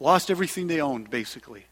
Lost 0.00 0.30
everything 0.30 0.66
they 0.66 0.80
owned, 0.80 1.10
basically. 1.10 1.66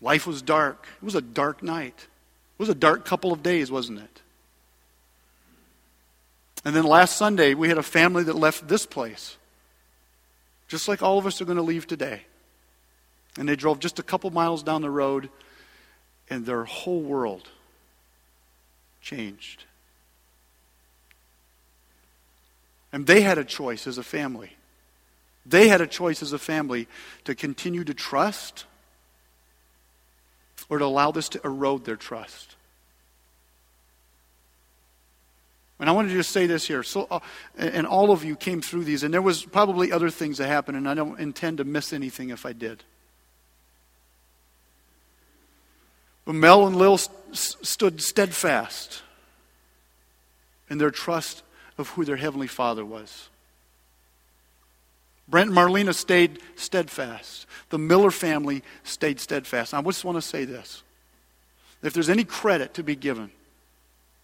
Life 0.00 0.26
was 0.26 0.40
dark. 0.40 0.86
It 1.02 1.04
was 1.04 1.16
a 1.16 1.20
dark 1.20 1.62
night. 1.62 1.94
It 1.96 2.62
was 2.62 2.68
a 2.68 2.74
dark 2.74 3.04
couple 3.04 3.32
of 3.32 3.42
days, 3.42 3.70
wasn't 3.70 3.98
it? 3.98 4.22
And 6.64 6.74
then 6.74 6.84
last 6.84 7.16
Sunday, 7.16 7.54
we 7.54 7.68
had 7.68 7.78
a 7.78 7.82
family 7.82 8.22
that 8.24 8.36
left 8.36 8.68
this 8.68 8.86
place, 8.86 9.36
just 10.68 10.86
like 10.86 11.02
all 11.02 11.18
of 11.18 11.26
us 11.26 11.40
are 11.40 11.44
going 11.44 11.56
to 11.56 11.62
leave 11.62 11.86
today. 11.86 12.22
And 13.36 13.48
they 13.48 13.56
drove 13.56 13.80
just 13.80 13.98
a 13.98 14.02
couple 14.02 14.30
miles 14.30 14.62
down 14.62 14.82
the 14.82 14.90
road, 14.90 15.30
and 16.30 16.46
their 16.46 16.64
whole 16.64 17.00
world 17.00 17.48
changed. 19.00 19.64
And 22.92 23.06
they 23.06 23.22
had 23.22 23.38
a 23.38 23.44
choice 23.44 23.86
as 23.86 23.98
a 23.98 24.02
family. 24.02 24.57
They 25.48 25.68
had 25.68 25.80
a 25.80 25.86
choice 25.86 26.22
as 26.22 26.32
a 26.32 26.38
family 26.38 26.88
to 27.24 27.34
continue 27.34 27.84
to 27.84 27.94
trust 27.94 28.64
or 30.68 30.78
to 30.78 30.84
allow 30.84 31.10
this 31.10 31.28
to 31.30 31.40
erode 31.42 31.84
their 31.84 31.96
trust. 31.96 32.56
And 35.80 35.88
I 35.88 35.92
wanted 35.92 36.08
to 36.08 36.14
just 36.14 36.32
say 36.32 36.46
this 36.46 36.66
here. 36.66 36.82
So, 36.82 37.06
uh, 37.10 37.20
and 37.56 37.86
all 37.86 38.10
of 38.10 38.24
you 38.24 38.34
came 38.34 38.60
through 38.60 38.84
these, 38.84 39.04
and 39.04 39.14
there 39.14 39.22
was 39.22 39.44
probably 39.44 39.92
other 39.92 40.10
things 40.10 40.38
that 40.38 40.48
happened, 40.48 40.76
and 40.76 40.88
I 40.88 40.94
don't 40.94 41.18
intend 41.20 41.58
to 41.58 41.64
miss 41.64 41.92
anything 41.92 42.30
if 42.30 42.44
I 42.44 42.52
did. 42.52 42.82
But 46.24 46.34
Mel 46.34 46.66
and 46.66 46.76
Lil 46.76 46.98
st- 46.98 47.64
stood 47.64 48.02
steadfast 48.02 49.02
in 50.68 50.78
their 50.78 50.90
trust 50.90 51.42
of 51.78 51.90
who 51.90 52.04
their 52.04 52.16
Heavenly 52.16 52.48
Father 52.48 52.84
was. 52.84 53.28
Brent 55.28 55.50
and 55.50 55.58
Marlena 55.58 55.94
stayed 55.94 56.40
steadfast. 56.56 57.46
The 57.68 57.78
Miller 57.78 58.10
family 58.10 58.62
stayed 58.82 59.20
steadfast. 59.20 59.74
I 59.74 59.82
just 59.82 60.04
want 60.04 60.16
to 60.16 60.22
say 60.22 60.44
this. 60.44 60.82
If 61.82 61.92
there's 61.92 62.08
any 62.08 62.24
credit 62.24 62.74
to 62.74 62.82
be 62.82 62.96
given 62.96 63.30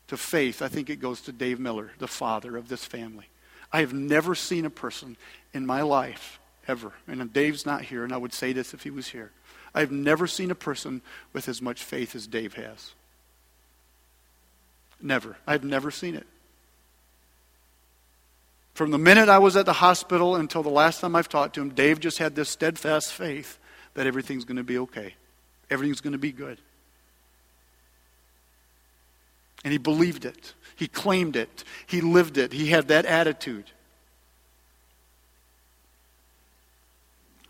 to 0.08 0.16
faith, 0.16 0.62
I 0.62 0.68
think 0.68 0.90
it 0.90 1.00
goes 1.00 1.20
to 1.22 1.32
Dave 1.32 1.60
Miller, 1.60 1.92
the 1.98 2.08
father 2.08 2.56
of 2.56 2.68
this 2.68 2.84
family. 2.84 3.26
I 3.72 3.80
have 3.80 3.92
never 3.92 4.34
seen 4.34 4.64
a 4.64 4.70
person 4.70 5.16
in 5.52 5.66
my 5.66 5.82
life, 5.82 6.40
ever, 6.66 6.92
and 7.06 7.32
Dave's 7.32 7.66
not 7.66 7.82
here, 7.82 8.04
and 8.04 8.12
I 8.12 8.16
would 8.16 8.32
say 8.32 8.52
this 8.52 8.72
if 8.72 8.82
he 8.82 8.90
was 8.90 9.08
here. 9.08 9.30
I 9.74 9.80
have 9.80 9.92
never 9.92 10.26
seen 10.26 10.50
a 10.50 10.56
person 10.56 11.02
with 11.32 11.48
as 11.48 11.60
much 11.60 11.82
faith 11.82 12.14
as 12.14 12.26
Dave 12.26 12.54
has. 12.54 12.92
Never. 15.02 15.36
I've 15.46 15.64
never 15.64 15.90
seen 15.90 16.14
it. 16.14 16.26
From 18.74 18.90
the 18.90 18.98
minute 18.98 19.28
I 19.28 19.38
was 19.38 19.56
at 19.56 19.66
the 19.66 19.72
hospital 19.72 20.34
until 20.34 20.64
the 20.64 20.68
last 20.68 21.00
time 21.00 21.14
I've 21.14 21.28
talked 21.28 21.54
to 21.54 21.62
him, 21.62 21.70
Dave 21.70 22.00
just 22.00 22.18
had 22.18 22.34
this 22.34 22.50
steadfast 22.50 23.12
faith 23.12 23.58
that 23.94 24.08
everything's 24.08 24.44
going 24.44 24.56
to 24.56 24.64
be 24.64 24.78
okay. 24.78 25.14
Everything's 25.70 26.00
going 26.00 26.12
to 26.12 26.18
be 26.18 26.32
good. 26.32 26.58
And 29.62 29.70
he 29.70 29.78
believed 29.78 30.24
it. 30.24 30.54
He 30.74 30.88
claimed 30.88 31.36
it. 31.36 31.62
He 31.86 32.00
lived 32.00 32.36
it. 32.36 32.52
He 32.52 32.66
had 32.66 32.88
that 32.88 33.06
attitude. 33.06 33.70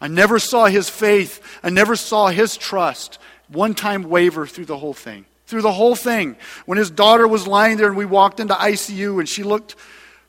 I 0.03 0.09
never 0.09 0.39
saw 0.39 0.67
his 0.67 0.91
faith. 0.91 1.41
I 1.63 1.71
never 1.71 1.97
saw 1.97 2.29
his 2.29 2.59
trust 2.59 3.19
one 3.49 3.75
time 3.75 4.11
waver 4.11 4.47
through 4.47 4.67
the 4.67 4.77
whole 4.77 4.93
thing. 4.93 5.25
Through 5.47 5.63
the 5.63 5.73
whole 5.73 5.97
thing. 5.97 6.37
When 6.67 6.77
his 6.77 6.91
daughter 6.91 7.27
was 7.27 7.47
lying 7.47 7.79
there 7.79 7.89
and 7.89 7.97
we 7.97 8.05
walked 8.05 8.41
into 8.41 8.53
ICU 8.53 9.19
and 9.19 9.29
she 9.29 9.43
looked 9.43 9.75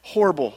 horrible 0.01 0.55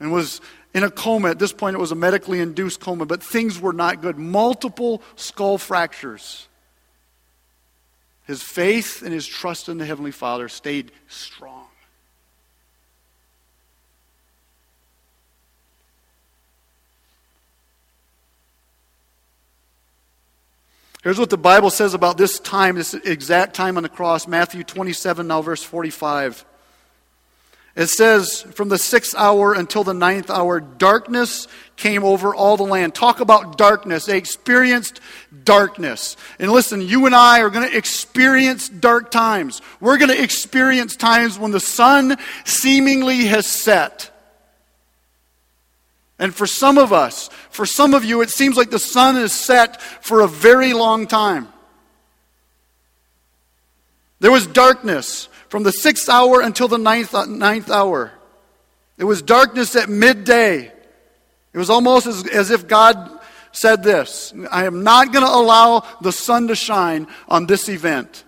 and 0.00 0.12
was 0.12 0.40
in 0.74 0.84
a 0.84 0.90
coma. 0.90 1.30
At 1.30 1.38
this 1.38 1.52
point, 1.52 1.76
it 1.76 1.80
was 1.80 1.92
a 1.92 1.96
medically 1.96 2.40
induced 2.40 2.80
coma, 2.80 3.06
but 3.06 3.22
things 3.22 3.60
were 3.60 3.72
not 3.72 4.00
good. 4.00 4.18
Multiple 4.18 5.02
skull 5.16 5.58
fractures. 5.58 6.48
His 8.26 8.42
faith 8.42 9.02
and 9.02 9.12
his 9.12 9.26
trust 9.26 9.68
in 9.68 9.78
the 9.78 9.86
Heavenly 9.86 10.10
Father 10.10 10.48
stayed 10.48 10.92
strong. 11.08 11.64
Here's 21.02 21.18
what 21.18 21.30
the 21.30 21.38
Bible 21.38 21.70
says 21.70 21.94
about 21.94 22.18
this 22.18 22.38
time, 22.40 22.74
this 22.74 22.92
exact 22.92 23.54
time 23.54 23.76
on 23.76 23.82
the 23.82 23.88
cross 23.88 24.26
Matthew 24.26 24.64
27, 24.64 25.26
now 25.26 25.40
verse 25.40 25.62
45. 25.62 26.44
It 27.78 27.90
says, 27.90 28.42
from 28.54 28.70
the 28.70 28.76
sixth 28.76 29.14
hour 29.16 29.54
until 29.54 29.84
the 29.84 29.94
ninth 29.94 30.30
hour, 30.30 30.58
darkness 30.58 31.46
came 31.76 32.02
over 32.02 32.34
all 32.34 32.56
the 32.56 32.64
land. 32.64 32.92
Talk 32.92 33.20
about 33.20 33.56
darkness. 33.56 34.06
They 34.06 34.18
experienced 34.18 35.00
darkness. 35.44 36.16
And 36.40 36.50
listen, 36.50 36.80
you 36.80 37.06
and 37.06 37.14
I 37.14 37.40
are 37.40 37.50
going 37.50 37.70
to 37.70 37.76
experience 37.76 38.68
dark 38.68 39.12
times. 39.12 39.62
We're 39.78 39.96
going 39.96 40.10
to 40.10 40.20
experience 40.20 40.96
times 40.96 41.38
when 41.38 41.52
the 41.52 41.60
sun 41.60 42.16
seemingly 42.44 43.26
has 43.26 43.46
set. 43.46 44.10
And 46.18 46.34
for 46.34 46.48
some 46.48 46.78
of 46.78 46.92
us, 46.92 47.28
for 47.50 47.64
some 47.64 47.94
of 47.94 48.04
you, 48.04 48.22
it 48.22 48.30
seems 48.30 48.56
like 48.56 48.70
the 48.70 48.80
sun 48.80 49.16
is 49.16 49.32
set 49.32 49.80
for 49.80 50.22
a 50.22 50.26
very 50.26 50.72
long 50.72 51.06
time. 51.06 51.46
There 54.18 54.32
was 54.32 54.48
darkness 54.48 55.28
from 55.48 55.62
the 55.62 55.72
sixth 55.72 56.08
hour 56.08 56.40
until 56.40 56.68
the 56.68 56.78
ninth, 56.78 57.14
uh, 57.14 57.24
ninth 57.24 57.70
hour. 57.70 58.12
It 58.96 59.04
was 59.04 59.22
darkness 59.22 59.76
at 59.76 59.88
midday. 59.88 60.72
It 61.52 61.58
was 61.58 61.70
almost 61.70 62.06
as, 62.06 62.26
as 62.28 62.50
if 62.50 62.68
God 62.68 63.18
said 63.52 63.82
this 63.82 64.32
I 64.50 64.66
am 64.66 64.82
not 64.82 65.12
going 65.12 65.24
to 65.24 65.30
allow 65.30 65.86
the 66.00 66.12
sun 66.12 66.48
to 66.48 66.54
shine 66.54 67.06
on 67.28 67.46
this 67.46 67.68
event. 67.68 68.24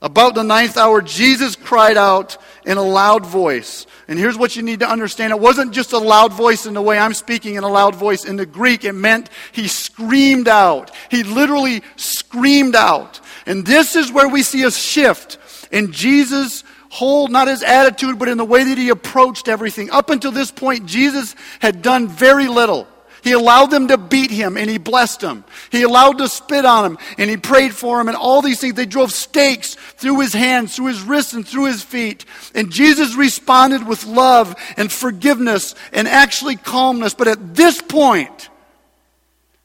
About 0.00 0.34
the 0.34 0.44
ninth 0.44 0.76
hour, 0.76 1.00
Jesus 1.00 1.56
cried 1.56 1.96
out 1.96 2.36
in 2.64 2.76
a 2.76 2.82
loud 2.82 3.26
voice. 3.26 3.86
And 4.08 4.18
here's 4.18 4.38
what 4.38 4.56
you 4.56 4.62
need 4.62 4.80
to 4.80 4.88
understand 4.88 5.32
it 5.32 5.40
wasn't 5.40 5.72
just 5.72 5.92
a 5.92 5.98
loud 5.98 6.32
voice 6.32 6.66
in 6.66 6.74
the 6.74 6.82
way 6.82 6.98
I'm 6.98 7.14
speaking 7.14 7.54
in 7.56 7.64
a 7.64 7.68
loud 7.68 7.94
voice. 7.94 8.24
In 8.24 8.36
the 8.36 8.46
Greek, 8.46 8.84
it 8.84 8.92
meant 8.92 9.30
he 9.52 9.68
screamed 9.68 10.48
out. 10.48 10.90
He 11.10 11.22
literally 11.22 11.82
screamed 11.96 12.76
out. 12.76 13.20
And 13.46 13.66
this 13.66 13.96
is 13.96 14.12
where 14.12 14.28
we 14.28 14.42
see 14.42 14.64
a 14.64 14.70
shift 14.70 15.38
in 15.70 15.92
Jesus' 15.92 16.64
whole, 16.88 17.28
not 17.28 17.48
his 17.48 17.62
attitude, 17.62 18.18
but 18.18 18.28
in 18.28 18.38
the 18.38 18.44
way 18.44 18.64
that 18.64 18.78
he 18.78 18.88
approached 18.88 19.48
everything. 19.48 19.90
Up 19.90 20.10
until 20.10 20.30
this 20.30 20.50
point, 20.50 20.86
Jesus 20.86 21.34
had 21.58 21.82
done 21.82 22.08
very 22.08 22.46
little. 22.46 22.86
He 23.24 23.32
allowed 23.32 23.70
them 23.70 23.88
to 23.88 23.96
beat 23.96 24.30
him 24.30 24.58
and 24.58 24.68
he 24.68 24.76
blessed 24.76 25.20
them. 25.20 25.44
He 25.72 25.82
allowed 25.82 26.18
to 26.18 26.28
spit 26.28 26.66
on 26.66 26.84
him 26.84 26.98
and 27.16 27.30
he 27.30 27.38
prayed 27.38 27.74
for 27.74 27.98
him 27.98 28.08
and 28.08 28.16
all 28.16 28.42
these 28.42 28.60
things. 28.60 28.74
They 28.74 28.84
drove 28.84 29.12
stakes 29.12 29.74
through 29.74 30.20
his 30.20 30.34
hands, 30.34 30.76
through 30.76 30.88
his 30.88 31.00
wrists, 31.00 31.32
and 31.32 31.48
through 31.48 31.64
his 31.64 31.82
feet. 31.82 32.26
And 32.54 32.70
Jesus 32.70 33.14
responded 33.14 33.86
with 33.86 34.04
love 34.04 34.54
and 34.76 34.92
forgiveness 34.92 35.74
and 35.94 36.06
actually 36.06 36.56
calmness. 36.56 37.14
But 37.14 37.28
at 37.28 37.54
this 37.54 37.80
point, 37.80 38.50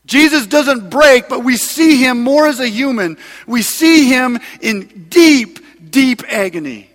Jesus 0.06 0.48
doesn't 0.48 0.90
break, 0.90 1.28
but 1.28 1.44
we 1.44 1.58
see 1.58 1.98
him 1.98 2.24
more 2.24 2.48
as 2.48 2.62
a 2.62 2.70
human. 2.70 3.18
We 3.46 3.62
see 3.62 4.08
him 4.08 4.40
in 4.62 5.08
deep, 5.10 5.60
deep 5.92 6.24
agony. 6.30 6.89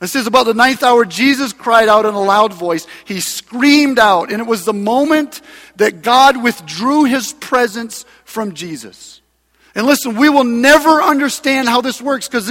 It 0.00 0.06
says 0.06 0.26
about 0.26 0.46
the 0.46 0.54
ninth 0.54 0.82
hour, 0.82 1.04
Jesus 1.04 1.52
cried 1.52 1.88
out 1.88 2.06
in 2.06 2.14
a 2.14 2.22
loud 2.22 2.54
voice. 2.54 2.86
He 3.04 3.20
screamed 3.20 3.98
out, 3.98 4.32
and 4.32 4.40
it 4.40 4.46
was 4.46 4.64
the 4.64 4.72
moment 4.72 5.42
that 5.76 6.00
God 6.00 6.42
withdrew 6.42 7.04
his 7.04 7.34
presence 7.34 8.06
from 8.24 8.54
Jesus. 8.54 9.20
And 9.74 9.86
listen, 9.86 10.16
we 10.16 10.30
will 10.30 10.44
never 10.44 11.02
understand 11.02 11.68
how 11.68 11.80
this 11.80 12.00
works 12.00 12.28
because 12.28 12.46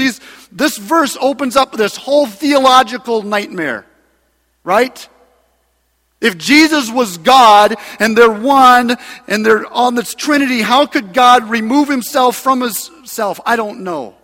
this 0.52 0.78
verse 0.78 1.18
opens 1.20 1.56
up 1.56 1.74
this 1.74 1.98
whole 1.98 2.28
theological 2.28 3.24
nightmare, 3.24 3.86
right? 4.64 5.10
If 6.22 6.38
Jesus 6.38 6.92
was 6.92 7.18
God 7.18 7.76
and 8.00 8.16
they're 8.16 8.32
one 8.32 8.96
and 9.28 9.46
they're 9.46 9.66
on 9.66 9.96
this 9.96 10.14
Trinity, 10.14 10.62
how 10.62 10.86
could 10.86 11.14
God 11.14 11.50
remove 11.50 11.90
himself 11.90 12.36
from 12.36 12.62
himself? 12.62 13.40
I 13.46 13.56
don't 13.56 13.82
know. 13.82 14.16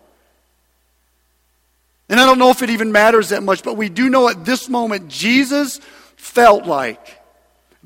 And 2.09 2.19
I 2.19 2.25
don't 2.25 2.39
know 2.39 2.51
if 2.51 2.61
it 2.61 2.69
even 2.69 2.91
matters 2.91 3.29
that 3.29 3.43
much, 3.43 3.63
but 3.63 3.77
we 3.77 3.89
do 3.89 4.09
know 4.09 4.29
at 4.29 4.45
this 4.45 4.69
moment 4.69 5.07
Jesus 5.07 5.79
felt 6.15 6.65
like 6.65 6.99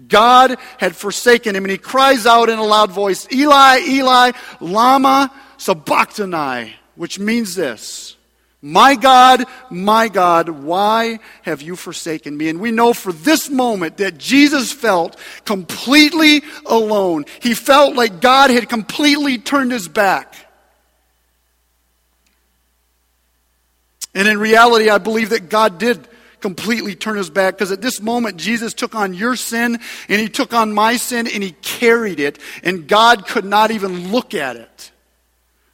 God 0.08 0.58
had 0.78 0.96
forsaken 0.96 1.56
him. 1.56 1.64
And 1.66 1.72
he 1.72 1.78
cries 1.78 2.26
out 2.26 2.50
in 2.50 2.60
a 2.60 2.64
loud 2.64 2.92
voice, 2.92 3.28
Eli, 3.32 3.80
Eli, 3.88 4.32
Lama 4.60 5.32
Sabachthani, 5.58 6.74
which 6.96 7.20
means 7.20 7.56
this. 7.56 8.16
My 8.62 8.96
God, 8.96 9.46
my 9.70 10.10
God, 10.10 10.50
why 10.50 11.20
have 11.44 11.62
you 11.62 11.78
forsaken 11.78 12.36
me? 12.36 12.50
And 12.50 12.60
we 12.60 12.72
know 12.72 12.92
for 12.92 13.14
this 13.14 13.50
moment 13.50 13.98
that 13.98 14.18
Jesus 14.18 14.74
felt 14.74 15.16
completely 15.46 16.44
alone. 16.66 17.24
He 17.42 17.54
felt 17.54 17.96
like 17.96 18.20
God 18.20 18.50
had 18.50 18.68
completely 18.68 19.38
turned 19.38 19.72
his 19.72 19.88
back. 19.88 20.36
And 24.14 24.28
in 24.28 24.40
reality, 24.40 24.90
I 24.90 24.98
believe 24.98 25.30
that 25.30 25.50
God 25.50 25.78
did 25.78 26.08
completely 26.40 26.96
turn 26.96 27.18
his 27.18 27.30
back 27.30 27.56
because 27.56 27.72
at 27.72 27.82
this 27.82 28.02
moment, 28.02 28.38
Jesus 28.38 28.74
took 28.74 28.96
on 28.96 29.14
your 29.14 29.36
sin 29.36 29.80
and 30.08 30.22
he 30.22 30.30
took 30.30 30.54
on 30.54 30.74
my 30.74 30.98
sin 30.98 31.28
and 31.28 31.44
he 31.44 31.52
carried 31.52 32.20
it, 32.20 32.40
and 32.64 32.88
God 32.88 33.28
could 33.28 33.46
not 33.46 33.72
even 33.72 34.12
look 34.12 34.34
at 34.34 34.56
it. 34.56 34.92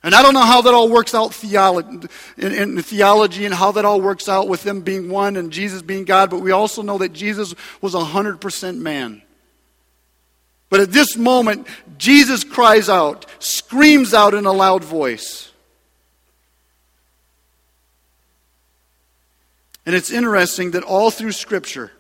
And 0.04 0.14
I 0.14 0.22
don't 0.22 0.36
know 0.36 0.42
how 0.42 0.62
that 0.62 0.74
all 0.74 0.88
works 0.88 1.16
out 1.16 1.32
theolo- 1.32 2.08
in, 2.38 2.52
in 2.52 2.82
theology 2.84 3.46
and 3.46 3.56
how 3.56 3.72
that 3.72 3.86
all 3.86 4.00
works 4.00 4.30
out 4.30 4.48
with 4.48 4.62
them 4.62 4.82
being 4.82 5.10
one 5.10 5.36
and 5.36 5.52
Jesus 5.52 5.82
being 5.82 6.06
God, 6.06 6.30
but 6.30 6.42
we 6.42 6.52
also 6.52 6.84
know 6.84 7.00
that 7.00 7.12
Jesus 7.12 7.56
was 7.82 7.96
100% 7.96 8.78
man. 8.78 9.24
But 10.70 10.82
at 10.82 10.92
this 10.92 11.18
moment, 11.18 11.68
Jesus 11.98 12.44
cries 12.44 12.88
out, 12.88 13.26
screams 13.40 14.14
out 14.14 14.36
in 14.36 14.46
a 14.46 14.52
loud 14.52 14.84
voice. 14.84 15.52
And 19.86 19.96
it's 19.96 20.12
interesting 20.12 20.72
that 20.72 20.84
all 20.84 21.12
through 21.12 21.34
Scripture, 21.34 21.92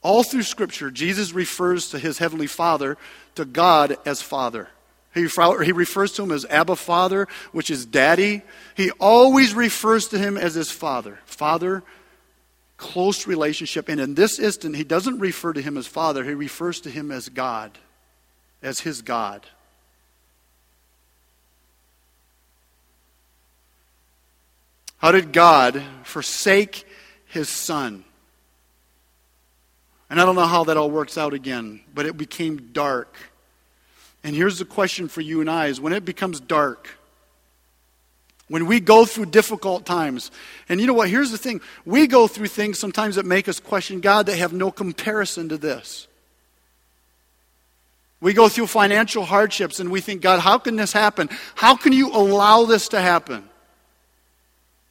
all 0.00 0.22
through 0.22 0.42
Scripture, 0.42 0.90
Jesus 0.90 1.32
refers 1.32 1.88
to 1.90 1.98
his 1.98 2.18
Heavenly 2.18 2.46
Father, 2.46 2.96
to 3.34 3.44
God 3.44 3.96
as 4.06 4.22
Father. 4.22 4.68
He, 5.12 5.26
he 5.64 5.72
refers 5.72 6.12
to 6.12 6.24
him 6.24 6.32
as 6.32 6.44
Abba 6.46 6.76
Father, 6.76 7.28
which 7.52 7.70
is 7.70 7.86
Daddy. 7.86 8.42
He 8.76 8.90
always 8.92 9.54
refers 9.54 10.08
to 10.08 10.18
him 10.18 10.36
as 10.36 10.54
his 10.54 10.70
Father. 10.70 11.20
Father, 11.24 11.82
close 12.76 13.26
relationship. 13.26 13.88
And 13.88 14.00
in 14.00 14.14
this 14.14 14.38
instant, 14.38 14.76
he 14.76 14.84
doesn't 14.84 15.20
refer 15.20 15.52
to 15.52 15.62
him 15.62 15.78
as 15.78 15.86
Father, 15.86 16.24
he 16.24 16.34
refers 16.34 16.80
to 16.82 16.90
him 16.90 17.10
as 17.10 17.28
God, 17.28 17.78
as 18.62 18.80
his 18.80 19.02
God. 19.02 19.46
How 25.04 25.12
did 25.12 25.34
God 25.34 25.82
forsake 26.04 26.86
his 27.26 27.50
son? 27.50 28.06
And 30.08 30.18
I 30.18 30.24
don't 30.24 30.34
know 30.34 30.46
how 30.46 30.64
that 30.64 30.78
all 30.78 30.90
works 30.90 31.18
out 31.18 31.34
again, 31.34 31.82
but 31.92 32.06
it 32.06 32.16
became 32.16 32.70
dark. 32.72 33.14
And 34.22 34.34
here's 34.34 34.58
the 34.58 34.64
question 34.64 35.08
for 35.08 35.20
you 35.20 35.42
and 35.42 35.50
I 35.50 35.66
is 35.66 35.78
when 35.78 35.92
it 35.92 36.06
becomes 36.06 36.40
dark, 36.40 36.88
when 38.48 38.64
we 38.64 38.80
go 38.80 39.04
through 39.04 39.26
difficult 39.26 39.84
times, 39.84 40.30
and 40.70 40.80
you 40.80 40.86
know 40.86 40.94
what? 40.94 41.10
Here's 41.10 41.30
the 41.30 41.36
thing 41.36 41.60
we 41.84 42.06
go 42.06 42.26
through 42.26 42.46
things 42.46 42.78
sometimes 42.78 43.16
that 43.16 43.26
make 43.26 43.46
us 43.46 43.60
question 43.60 44.00
God 44.00 44.24
that 44.24 44.38
have 44.38 44.54
no 44.54 44.70
comparison 44.70 45.50
to 45.50 45.58
this. 45.58 46.08
We 48.22 48.32
go 48.32 48.48
through 48.48 48.68
financial 48.68 49.26
hardships 49.26 49.80
and 49.80 49.90
we 49.90 50.00
think, 50.00 50.22
God, 50.22 50.40
how 50.40 50.56
can 50.56 50.76
this 50.76 50.94
happen? 50.94 51.28
How 51.56 51.76
can 51.76 51.92
you 51.92 52.10
allow 52.10 52.64
this 52.64 52.88
to 52.88 53.02
happen? 53.02 53.50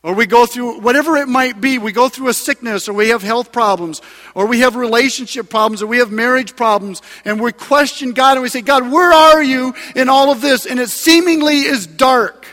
Or 0.04 0.14
we 0.14 0.26
go 0.26 0.46
through 0.46 0.82
whatever 0.82 1.16
it 1.16 1.30
might 1.30 1.62
be. 1.62 1.78
We 1.78 1.94
go 1.94 2.10
through 2.10 2.28
a 2.28 2.34
sickness, 2.34 2.90
or 2.90 2.94
we 2.94 3.10
have 3.10 3.24
health 3.24 3.54
problems, 3.54 4.02
or 4.36 4.46
we 4.48 4.60
have 4.60 4.76
relationship 4.76 5.50
problems, 5.50 5.82
or 5.82 5.88
we 5.88 6.00
have 6.00 6.12
marriage 6.12 6.58
problems, 6.58 7.02
and 7.24 7.40
we 7.40 7.54
question 7.54 8.12
God 8.12 8.34
and 8.34 8.42
we 8.42 8.50
say, 8.50 8.62
God, 8.62 8.92
where 8.92 9.14
are 9.14 9.42
you 9.42 9.74
in 9.96 10.10
all 10.10 10.30
of 10.30 10.42
this? 10.42 10.66
And 10.66 10.78
it 10.78 10.90
seemingly 10.90 11.60
is 11.62 11.88
dark. 11.88 12.46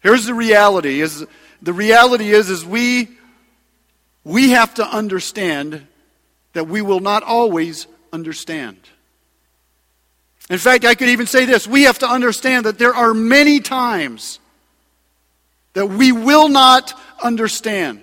Here's 0.00 0.24
the 0.24 0.34
reality 0.34 1.00
is 1.00 1.26
the 1.60 1.72
reality 1.72 2.30
is 2.30 2.48
is 2.48 2.64
we 2.64 3.08
we 4.22 4.50
have 4.50 4.74
to 4.74 4.86
understand 4.86 5.86
that 6.52 6.68
we 6.68 6.80
will 6.80 7.00
not 7.00 7.22
always 7.22 7.86
understand. 8.12 8.78
In 10.48 10.58
fact, 10.58 10.84
I 10.84 10.94
could 10.94 11.08
even 11.08 11.26
say 11.26 11.44
this 11.44 11.66
we 11.66 11.84
have 11.84 11.98
to 12.00 12.08
understand 12.08 12.66
that 12.66 12.78
there 12.78 12.94
are 12.94 13.14
many 13.14 13.60
times 13.60 14.38
that 15.72 15.86
we 15.86 16.12
will 16.12 16.48
not 16.48 16.98
understand. 17.22 18.02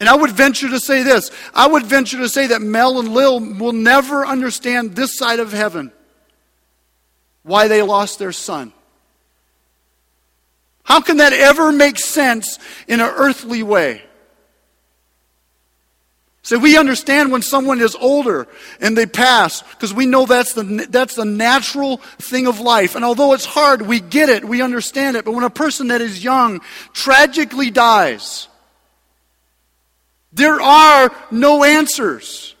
And 0.00 0.08
I 0.08 0.14
would 0.14 0.30
venture 0.30 0.68
to 0.68 0.80
say 0.80 1.02
this 1.02 1.30
I 1.54 1.66
would 1.66 1.84
venture 1.84 2.18
to 2.18 2.28
say 2.28 2.48
that 2.48 2.62
Mel 2.62 2.98
and 2.98 3.08
Lil 3.08 3.40
will 3.40 3.72
never 3.72 4.26
understand 4.26 4.94
this 4.94 5.16
side 5.16 5.40
of 5.40 5.52
heaven 5.52 5.92
why 7.42 7.68
they 7.68 7.82
lost 7.82 8.18
their 8.18 8.32
son. 8.32 8.72
How 10.82 11.00
can 11.00 11.18
that 11.18 11.32
ever 11.32 11.72
make 11.72 11.98
sense 11.98 12.58
in 12.86 13.00
an 13.00 13.10
earthly 13.16 13.62
way? 13.62 14.02
So 16.46 16.60
we 16.60 16.78
understand 16.78 17.32
when 17.32 17.42
someone 17.42 17.80
is 17.80 17.96
older 17.96 18.46
and 18.80 18.96
they 18.96 19.04
pass 19.04 19.62
because 19.62 19.92
we 19.92 20.06
know 20.06 20.26
that's 20.26 20.52
the, 20.52 20.86
that's 20.88 21.16
the 21.16 21.24
natural 21.24 21.96
thing 22.18 22.46
of 22.46 22.60
life. 22.60 22.94
And 22.94 23.04
although 23.04 23.32
it's 23.32 23.44
hard, 23.44 23.82
we 23.82 23.98
get 23.98 24.28
it, 24.28 24.44
we 24.44 24.62
understand 24.62 25.16
it. 25.16 25.24
But 25.24 25.32
when 25.32 25.42
a 25.42 25.50
person 25.50 25.88
that 25.88 26.00
is 26.00 26.22
young 26.22 26.60
tragically 26.92 27.72
dies, 27.72 28.46
there 30.32 30.60
are 30.60 31.10
no 31.32 31.64
answers. 31.64 32.54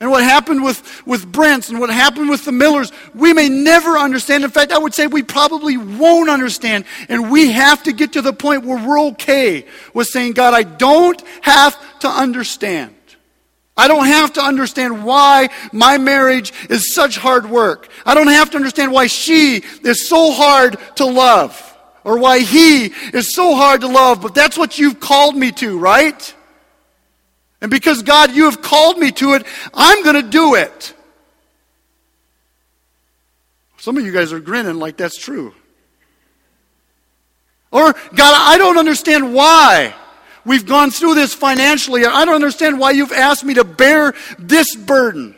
And 0.00 0.10
what 0.10 0.24
happened 0.24 0.64
with, 0.64 1.06
with 1.06 1.30
Brents 1.30 1.68
and 1.68 1.78
what 1.78 1.90
happened 1.90 2.30
with 2.30 2.46
the 2.46 2.50
Millers, 2.50 2.90
we 3.14 3.34
may 3.34 3.50
never 3.50 3.98
understand. 3.98 4.42
In 4.42 4.50
fact, 4.50 4.72
I 4.72 4.78
would 4.78 4.94
say 4.94 5.06
we 5.06 5.22
probably 5.22 5.76
won't 5.76 6.30
understand. 6.30 6.86
And 7.10 7.30
we 7.30 7.52
have 7.52 7.82
to 7.82 7.92
get 7.92 8.14
to 8.14 8.22
the 8.22 8.32
point 8.32 8.64
where 8.64 8.84
we're 8.84 9.00
okay 9.10 9.66
with 9.92 10.08
saying, 10.08 10.32
God, 10.32 10.54
I 10.54 10.62
don't 10.62 11.22
have 11.42 11.78
to 12.02 12.08
understand. 12.08 12.94
I 13.76 13.88
don't 13.88 14.06
have 14.06 14.34
to 14.34 14.42
understand 14.42 15.04
why 15.04 15.48
my 15.72 15.96
marriage 15.98 16.52
is 16.68 16.94
such 16.94 17.16
hard 17.16 17.48
work. 17.48 17.88
I 18.04 18.14
don't 18.14 18.28
have 18.28 18.50
to 18.50 18.56
understand 18.56 18.92
why 18.92 19.06
she 19.06 19.62
is 19.82 20.06
so 20.06 20.32
hard 20.32 20.76
to 20.96 21.06
love 21.06 21.76
or 22.04 22.18
why 22.18 22.40
he 22.40 22.86
is 22.86 23.34
so 23.34 23.54
hard 23.54 23.80
to 23.80 23.88
love, 23.88 24.20
but 24.20 24.34
that's 24.34 24.58
what 24.58 24.78
you've 24.78 25.00
called 25.00 25.34
me 25.36 25.52
to, 25.52 25.78
right? 25.78 26.34
And 27.60 27.70
because 27.70 28.02
God, 28.02 28.32
you 28.32 28.44
have 28.44 28.60
called 28.60 28.98
me 28.98 29.10
to 29.12 29.34
it, 29.34 29.46
I'm 29.72 30.02
going 30.02 30.16
to 30.16 30.28
do 30.28 30.56
it. 30.56 30.94
Some 33.78 33.96
of 33.96 34.04
you 34.04 34.12
guys 34.12 34.32
are 34.32 34.40
grinning 34.40 34.78
like 34.78 34.96
that's 34.96 35.16
true. 35.16 35.54
Or, 37.70 37.92
God, 37.92 38.34
I 38.36 38.58
don't 38.58 38.76
understand 38.76 39.32
why 39.32 39.94
we've 40.44 40.66
gone 40.66 40.90
through 40.90 41.14
this 41.14 41.34
financially. 41.34 42.04
I 42.04 42.24
don't 42.24 42.34
understand 42.34 42.78
why 42.78 42.92
you've 42.92 43.12
asked 43.12 43.44
me 43.44 43.54
to 43.54 43.64
bear 43.64 44.14
this 44.38 44.74
burden. 44.74 45.34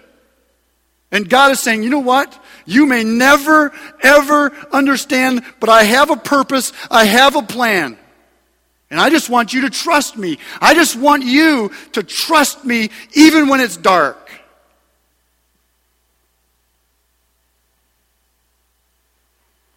And 1.10 1.28
God 1.28 1.52
is 1.52 1.60
saying, 1.60 1.82
you 1.82 1.90
know 1.90 2.00
what? 2.00 2.42
You 2.66 2.86
may 2.86 3.04
never, 3.04 3.72
ever 4.02 4.52
understand, 4.72 5.44
but 5.60 5.68
I 5.68 5.84
have 5.84 6.10
a 6.10 6.16
purpose, 6.16 6.72
I 6.90 7.04
have 7.04 7.36
a 7.36 7.42
plan. 7.42 7.96
And 8.90 9.00
I 9.00 9.10
just 9.10 9.28
want 9.28 9.52
you 9.52 9.62
to 9.62 9.70
trust 9.70 10.16
me. 10.16 10.38
I 10.60 10.74
just 10.74 10.96
want 10.96 11.24
you 11.24 11.70
to 11.92 12.02
trust 12.02 12.64
me 12.64 12.90
even 13.14 13.48
when 13.48 13.60
it's 13.60 13.76
dark. 13.76 14.18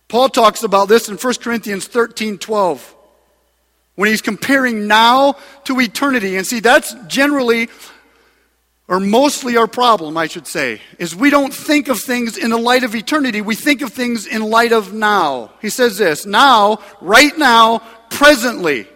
Paul 0.07 0.29
talks 0.29 0.63
about 0.63 0.87
this 0.87 1.09
in 1.09 1.17
1 1.17 1.33
Corinthians 1.35 1.85
13 1.87 2.37
12 2.37 2.95
when 3.97 4.09
he's 4.09 4.21
comparing 4.21 4.85
now 4.85 5.35
to 5.63 5.79
eternity. 5.79 6.37
And 6.37 6.45
see, 6.45 6.59
that's 6.59 6.93
generally, 7.07 7.67
or 8.87 8.99
mostly 8.99 9.57
our 9.57 9.67
problem, 9.67 10.17
I 10.17 10.27
should 10.27 10.45
say, 10.45 10.81
is 10.99 11.15
we 11.15 11.31
don't 11.31 11.51
think 11.51 11.87
of 11.87 11.99
things 11.99 12.37
in 12.37 12.51
the 12.51 12.59
light 12.59 12.83
of 12.83 12.93
eternity. 12.93 13.41
We 13.41 13.55
think 13.55 13.81
of 13.81 13.91
things 13.91 14.27
in 14.27 14.43
light 14.43 14.71
of 14.71 14.93
now. 14.93 15.51
He 15.61 15.71
says 15.71 15.97
this 15.97 16.27
now, 16.27 16.77
right 17.01 17.35
now, 17.39 17.79
presently. 18.11 18.87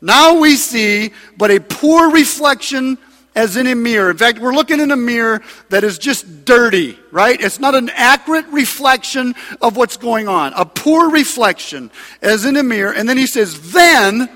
Now 0.00 0.40
we 0.40 0.56
see 0.56 1.12
but 1.36 1.52
a 1.52 1.60
poor 1.60 2.10
reflection 2.10 2.98
as 3.36 3.56
in 3.56 3.68
a 3.68 3.76
mirror. 3.76 4.10
In 4.10 4.16
fact, 4.16 4.40
we're 4.40 4.52
looking 4.52 4.80
in 4.80 4.90
a 4.90 4.96
mirror 4.96 5.40
that 5.68 5.84
is 5.84 5.98
just 5.98 6.44
dirty, 6.44 6.98
right? 7.12 7.40
It's 7.40 7.60
not 7.60 7.76
an 7.76 7.90
accurate 7.90 8.46
reflection 8.48 9.36
of 9.60 9.76
what's 9.76 9.96
going 9.96 10.26
on. 10.26 10.52
A 10.54 10.64
poor 10.64 11.10
reflection 11.10 11.92
as 12.22 12.44
in 12.44 12.56
a 12.56 12.64
mirror. 12.64 12.92
And 12.92 13.08
then 13.08 13.16
he 13.16 13.28
says, 13.28 13.70
then, 13.70 14.28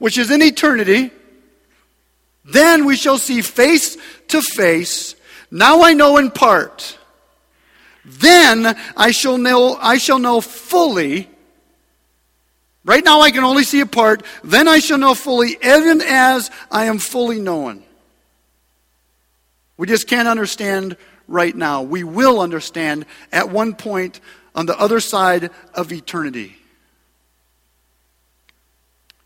which 0.00 0.18
is 0.18 0.30
in 0.32 0.42
eternity, 0.42 1.12
then 2.44 2.86
we 2.86 2.96
shall 2.96 3.18
see 3.18 3.42
face 3.42 3.96
to 4.28 4.42
face. 4.42 5.14
Now 5.50 5.82
I 5.82 5.92
know 5.92 6.16
in 6.16 6.30
part. 6.32 6.98
Then 8.04 8.76
I 8.96 9.10
shall 9.12 9.38
know, 9.38 9.76
I 9.80 9.98
shall 9.98 10.18
know 10.18 10.40
fully. 10.40 11.28
Right 12.82 13.04
now 13.04 13.20
I 13.20 13.30
can 13.30 13.44
only 13.44 13.62
see 13.62 13.80
a 13.80 13.86
part. 13.86 14.24
Then 14.42 14.66
I 14.66 14.78
shall 14.78 14.98
know 14.98 15.14
fully, 15.14 15.56
even 15.62 16.00
as 16.00 16.50
I 16.72 16.86
am 16.86 16.98
fully 16.98 17.38
known. 17.38 17.84
We 19.76 19.86
just 19.86 20.08
can't 20.08 20.28
understand 20.28 20.96
right 21.28 21.54
now. 21.54 21.82
We 21.82 22.04
will 22.04 22.40
understand 22.40 23.04
at 23.32 23.50
one 23.50 23.74
point 23.74 24.20
on 24.54 24.64
the 24.64 24.78
other 24.78 24.98
side 24.98 25.50
of 25.74 25.92
eternity. 25.92 26.56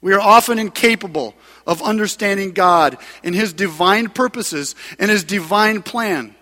We 0.05 0.12
are 0.12 0.21
often 0.21 0.59
incapable 0.59 1.35
of 1.67 1.81
understanding 1.81 2.53
God 2.53 2.99
and 3.23 3.35
His 3.35 3.55
divine 3.55 4.11
purposes 4.11 4.75
and 4.99 5.11
His 5.11 5.25
divine 5.25 5.81
plan. 5.81 6.35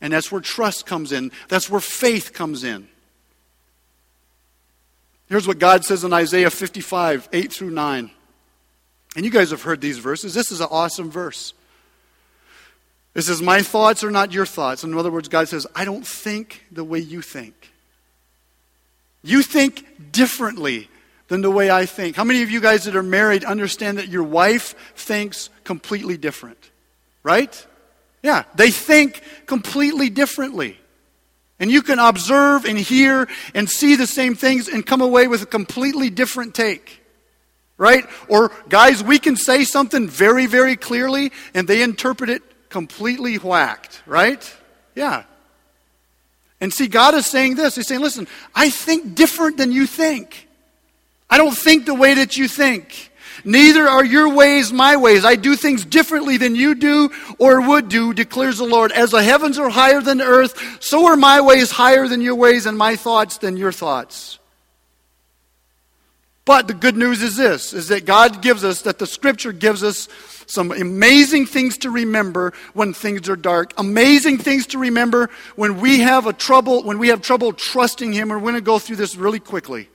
And 0.00 0.12
that's 0.12 0.30
where 0.30 0.40
trust 0.40 0.86
comes 0.86 1.10
in, 1.10 1.32
that's 1.48 1.68
where 1.68 1.80
faith 1.80 2.32
comes 2.32 2.62
in. 2.62 2.86
Here's 5.28 5.48
what 5.48 5.58
God 5.58 5.84
says 5.84 6.04
in 6.04 6.12
Isaiah 6.12 6.50
55, 6.50 7.28
8 7.32 7.52
through 7.52 7.70
9. 7.70 8.12
And 9.16 9.24
you 9.24 9.30
guys 9.32 9.50
have 9.50 9.62
heard 9.62 9.80
these 9.80 9.98
verses. 9.98 10.32
This 10.32 10.52
is 10.52 10.60
an 10.60 10.68
awesome 10.70 11.10
verse. 11.10 11.52
It 13.16 13.22
says, 13.22 13.42
My 13.42 13.60
thoughts 13.60 14.04
are 14.04 14.12
not 14.12 14.32
your 14.32 14.46
thoughts. 14.46 14.84
In 14.84 14.96
other 14.96 15.10
words, 15.10 15.26
God 15.26 15.48
says, 15.48 15.66
I 15.74 15.84
don't 15.84 16.06
think 16.06 16.64
the 16.70 16.84
way 16.84 17.00
you 17.00 17.22
think. 17.22 17.72
You 19.24 19.42
think 19.42 20.12
differently 20.12 20.88
than 21.28 21.40
the 21.40 21.50
way 21.50 21.70
I 21.70 21.86
think. 21.86 22.16
How 22.16 22.24
many 22.24 22.42
of 22.42 22.50
you 22.50 22.60
guys 22.60 22.84
that 22.84 22.96
are 22.96 23.02
married 23.02 23.44
understand 23.44 23.98
that 23.98 24.08
your 24.08 24.22
wife 24.22 24.74
thinks 24.94 25.50
completely 25.64 26.16
different? 26.16 26.70
Right? 27.22 27.66
Yeah, 28.22 28.44
they 28.54 28.70
think 28.70 29.22
completely 29.46 30.10
differently. 30.10 30.78
And 31.58 31.70
you 31.70 31.82
can 31.82 31.98
observe 31.98 32.64
and 32.64 32.78
hear 32.78 33.28
and 33.54 33.68
see 33.68 33.96
the 33.96 34.06
same 34.06 34.34
things 34.34 34.68
and 34.68 34.84
come 34.84 35.00
away 35.00 35.26
with 35.26 35.42
a 35.42 35.46
completely 35.46 36.10
different 36.10 36.54
take. 36.54 37.02
Right? 37.78 38.04
Or, 38.28 38.52
guys, 38.68 39.02
we 39.02 39.18
can 39.18 39.36
say 39.36 39.64
something 39.64 40.08
very, 40.08 40.46
very 40.46 40.76
clearly 40.76 41.32
and 41.54 41.66
they 41.66 41.82
interpret 41.82 42.30
it 42.30 42.42
completely 42.68 43.36
whacked. 43.36 44.02
Right? 44.06 44.54
Yeah. 44.94 45.24
And 46.60 46.72
see, 46.72 46.88
God 46.88 47.14
is 47.14 47.26
saying 47.26 47.56
this. 47.56 47.76
He's 47.76 47.86
saying, 47.86 48.00
listen, 48.00 48.28
I 48.54 48.70
think 48.70 49.14
different 49.14 49.56
than 49.58 49.72
you 49.72 49.86
think. 49.86 50.45
I 51.28 51.38
don't 51.38 51.56
think 51.56 51.86
the 51.86 51.94
way 51.94 52.14
that 52.14 52.36
you 52.36 52.48
think. 52.48 53.12
Neither 53.44 53.86
are 53.86 54.04
your 54.04 54.34
ways 54.34 54.72
my 54.72 54.96
ways. 54.96 55.24
I 55.24 55.36
do 55.36 55.54
things 55.54 55.84
differently 55.84 56.36
than 56.36 56.56
you 56.56 56.74
do 56.74 57.10
or 57.38 57.60
would 57.60 57.88
do, 57.88 58.12
declares 58.12 58.58
the 58.58 58.64
Lord. 58.64 58.92
As 58.92 59.10
the 59.10 59.22
heavens 59.22 59.58
are 59.58 59.68
higher 59.68 60.00
than 60.00 60.18
the 60.18 60.24
earth, 60.24 60.78
so 60.80 61.06
are 61.06 61.16
my 61.16 61.40
ways 61.40 61.70
higher 61.70 62.08
than 62.08 62.20
your 62.20 62.34
ways 62.34 62.66
and 62.66 62.76
my 62.76 62.96
thoughts 62.96 63.38
than 63.38 63.56
your 63.56 63.72
thoughts. 63.72 64.38
But 66.44 66.68
the 66.68 66.74
good 66.74 66.96
news 66.96 67.22
is 67.22 67.36
this, 67.36 67.72
is 67.72 67.88
that 67.88 68.04
God 68.04 68.40
gives 68.40 68.64
us, 68.64 68.82
that 68.82 68.98
the 68.98 69.06
scripture 69.06 69.52
gives 69.52 69.82
us 69.82 70.08
some 70.46 70.70
amazing 70.70 71.46
things 71.46 71.78
to 71.78 71.90
remember 71.90 72.52
when 72.72 72.94
things 72.94 73.28
are 73.28 73.36
dark. 73.36 73.72
Amazing 73.76 74.38
things 74.38 74.66
to 74.68 74.78
remember 74.78 75.28
when 75.56 75.80
we 75.80 76.00
have 76.00 76.26
a 76.26 76.32
trouble, 76.32 76.84
when 76.84 76.98
we 76.98 77.08
have 77.08 77.20
trouble 77.20 77.52
trusting 77.52 78.12
Him. 78.12 78.28
We're 78.28 78.38
going 78.38 78.54
to 78.54 78.60
go 78.60 78.78
through 78.78 78.96
this 78.96 79.16
really 79.16 79.40
quickly. 79.40 79.88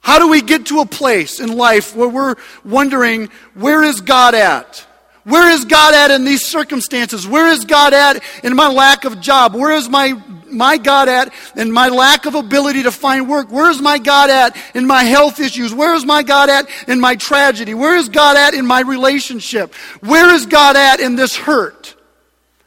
How 0.00 0.18
do 0.18 0.28
we 0.28 0.40
get 0.40 0.66
to 0.66 0.80
a 0.80 0.86
place 0.86 1.40
in 1.40 1.56
life 1.56 1.94
where 1.94 2.08
we're 2.08 2.36
wondering, 2.64 3.28
where 3.54 3.82
is 3.82 4.00
God 4.00 4.34
at? 4.34 4.86
Where 5.24 5.50
is 5.50 5.66
God 5.66 5.92
at 5.94 6.10
in 6.10 6.24
these 6.24 6.46
circumstances? 6.46 7.26
Where 7.26 7.48
is 7.48 7.66
God 7.66 7.92
at 7.92 8.22
in 8.42 8.56
my 8.56 8.68
lack 8.68 9.04
of 9.04 9.20
job? 9.20 9.54
Where 9.54 9.72
is 9.72 9.86
my, 9.86 10.14
my 10.50 10.78
God 10.78 11.08
at 11.08 11.34
in 11.54 11.70
my 11.70 11.88
lack 11.88 12.24
of 12.24 12.34
ability 12.34 12.84
to 12.84 12.90
find 12.90 13.28
work? 13.28 13.52
Where 13.52 13.70
is 13.70 13.82
my 13.82 13.98
God 13.98 14.30
at 14.30 14.56
in 14.74 14.86
my 14.86 15.02
health 15.02 15.38
issues? 15.38 15.74
Where 15.74 15.94
is 15.94 16.06
my 16.06 16.22
God 16.22 16.48
at 16.48 16.66
in 16.88 16.98
my 16.98 17.14
tragedy? 17.16 17.74
Where 17.74 17.96
is 17.96 18.08
God 18.08 18.38
at 18.38 18.54
in 18.54 18.64
my 18.64 18.80
relationship? 18.80 19.74
Where 20.00 20.34
is 20.34 20.46
God 20.46 20.76
at 20.76 21.00
in 21.00 21.16
this 21.16 21.36
hurt? 21.36 21.94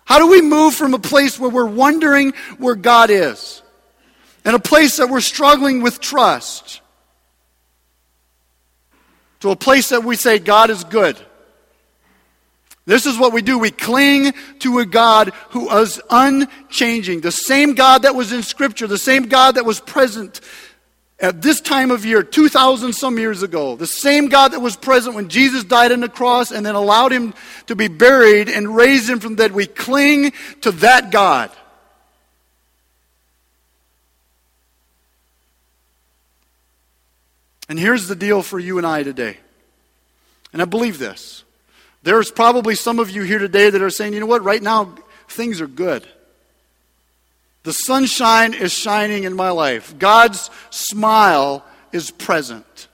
How 0.06 0.20
do 0.20 0.28
we 0.28 0.42
move 0.42 0.76
from 0.76 0.94
a 0.94 1.00
place 1.00 1.40
where 1.40 1.50
we're 1.50 1.66
wondering 1.66 2.34
where 2.60 2.76
God 2.76 3.10
is 3.10 3.64
and 4.46 4.56
a 4.56 4.60
place 4.60 4.98
that 4.98 5.10
we're 5.10 5.22
struggling 5.22 5.82
with 5.82 6.00
trust 6.00 6.81
to 9.42 9.52
a 9.52 9.56
place 9.56 9.90
that 9.90 10.04
we 10.04 10.16
say 10.16 10.40
God 10.40 10.70
is 10.70 10.84
good. 10.84 11.18
This 12.86 13.06
is 13.06 13.18
what 13.18 13.32
we 13.32 13.42
do. 13.42 13.60
We 13.60 13.70
cling 13.70 14.34
to 14.60 14.80
a 14.80 14.86
God 14.86 15.30
who 15.50 15.70
is 15.78 16.02
unchanging. 16.10 17.22
The 17.22 17.32
same 17.32 17.76
God 17.76 18.04
that 18.04 18.16
was 18.16 18.34
in 18.34 18.42
Scripture, 18.42 18.88
the 18.88 18.98
same 18.98 19.28
God 19.28 19.56
that 19.56 19.66
was 19.66 19.80
present 19.80 20.42
at 21.20 21.42
this 21.44 21.62
time 21.62 21.92
of 21.92 22.04
year, 22.04 22.24
2,000 22.24 22.94
some 22.94 23.20
years 23.20 23.44
ago. 23.44 23.76
The 23.76 23.86
same 23.86 24.28
God 24.28 24.54
that 24.54 24.60
was 24.60 24.76
present 24.76 25.16
when 25.16 25.30
Jesus 25.30 25.64
died 25.64 25.92
on 25.92 26.00
the 26.00 26.10
cross 26.10 26.52
and 26.52 26.66
then 26.66 26.74
allowed 26.74 27.12
him 27.12 27.36
to 27.68 27.76
be 27.76 27.88
buried 27.88 28.50
and 28.50 28.76
raised 28.76 29.08
him 29.08 29.20
from 29.20 29.36
the 29.36 29.44
dead. 29.44 29.52
We 29.52 29.68
cling 29.68 30.34
to 30.62 30.72
that 30.72 31.12
God. 31.12 31.52
And 37.72 37.80
here's 37.80 38.10
the 38.10 38.18
deal 38.18 38.44
for 38.44 38.60
you 38.60 38.80
and 38.80 38.86
I 38.86 39.02
today. 39.02 39.38
And 40.52 40.62
I 40.62 40.66
believe 40.66 41.00
this. 41.00 41.46
There's 42.04 42.30
probably 42.30 42.76
some 42.76 43.00
of 43.00 43.10
you 43.10 43.24
here 43.24 43.40
today 43.40 43.70
that 43.70 43.82
are 43.82 43.90
saying, 43.90 44.12
you 44.12 44.20
know 44.20 44.26
what, 44.26 44.44
right 44.44 44.62
now 44.62 44.94
things 45.30 45.62
are 45.62 45.68
good. 45.68 46.06
The 47.64 47.72
sunshine 47.72 48.54
is 48.54 48.74
shining 48.74 49.24
in 49.24 49.38
my 49.38 49.52
life. 49.52 49.98
God's 49.98 50.50
smile 50.70 51.64
is 51.94 52.12
present. 52.12 52.90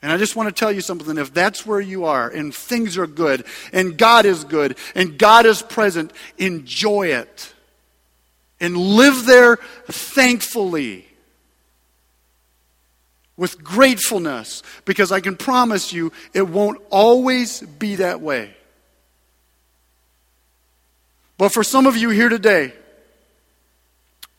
And 0.00 0.12
I 0.12 0.16
just 0.16 0.36
want 0.36 0.48
to 0.48 0.54
tell 0.56 0.70
you 0.70 0.80
something. 0.80 1.18
If 1.18 1.34
that's 1.34 1.66
where 1.66 1.80
you 1.80 2.04
are 2.04 2.28
and 2.28 2.54
things 2.54 2.96
are 2.96 3.08
good 3.08 3.44
and 3.72 3.98
God 3.98 4.26
is 4.26 4.44
good 4.44 4.78
and 4.94 5.18
God 5.18 5.44
is 5.44 5.60
present, 5.60 6.12
enjoy 6.38 7.08
it 7.08 7.52
and 8.60 8.76
live 8.76 9.26
there 9.26 9.56
thankfully 9.88 11.08
with 13.40 13.64
gratefulness 13.64 14.62
because 14.84 15.10
I 15.10 15.20
can 15.20 15.34
promise 15.34 15.94
you 15.94 16.12
it 16.34 16.42
won't 16.42 16.78
always 16.90 17.62
be 17.62 17.96
that 17.96 18.20
way. 18.20 18.54
But 21.38 21.48
for 21.48 21.64
some 21.64 21.86
of 21.86 21.96
you 21.96 22.10
here 22.10 22.28
today, 22.28 22.74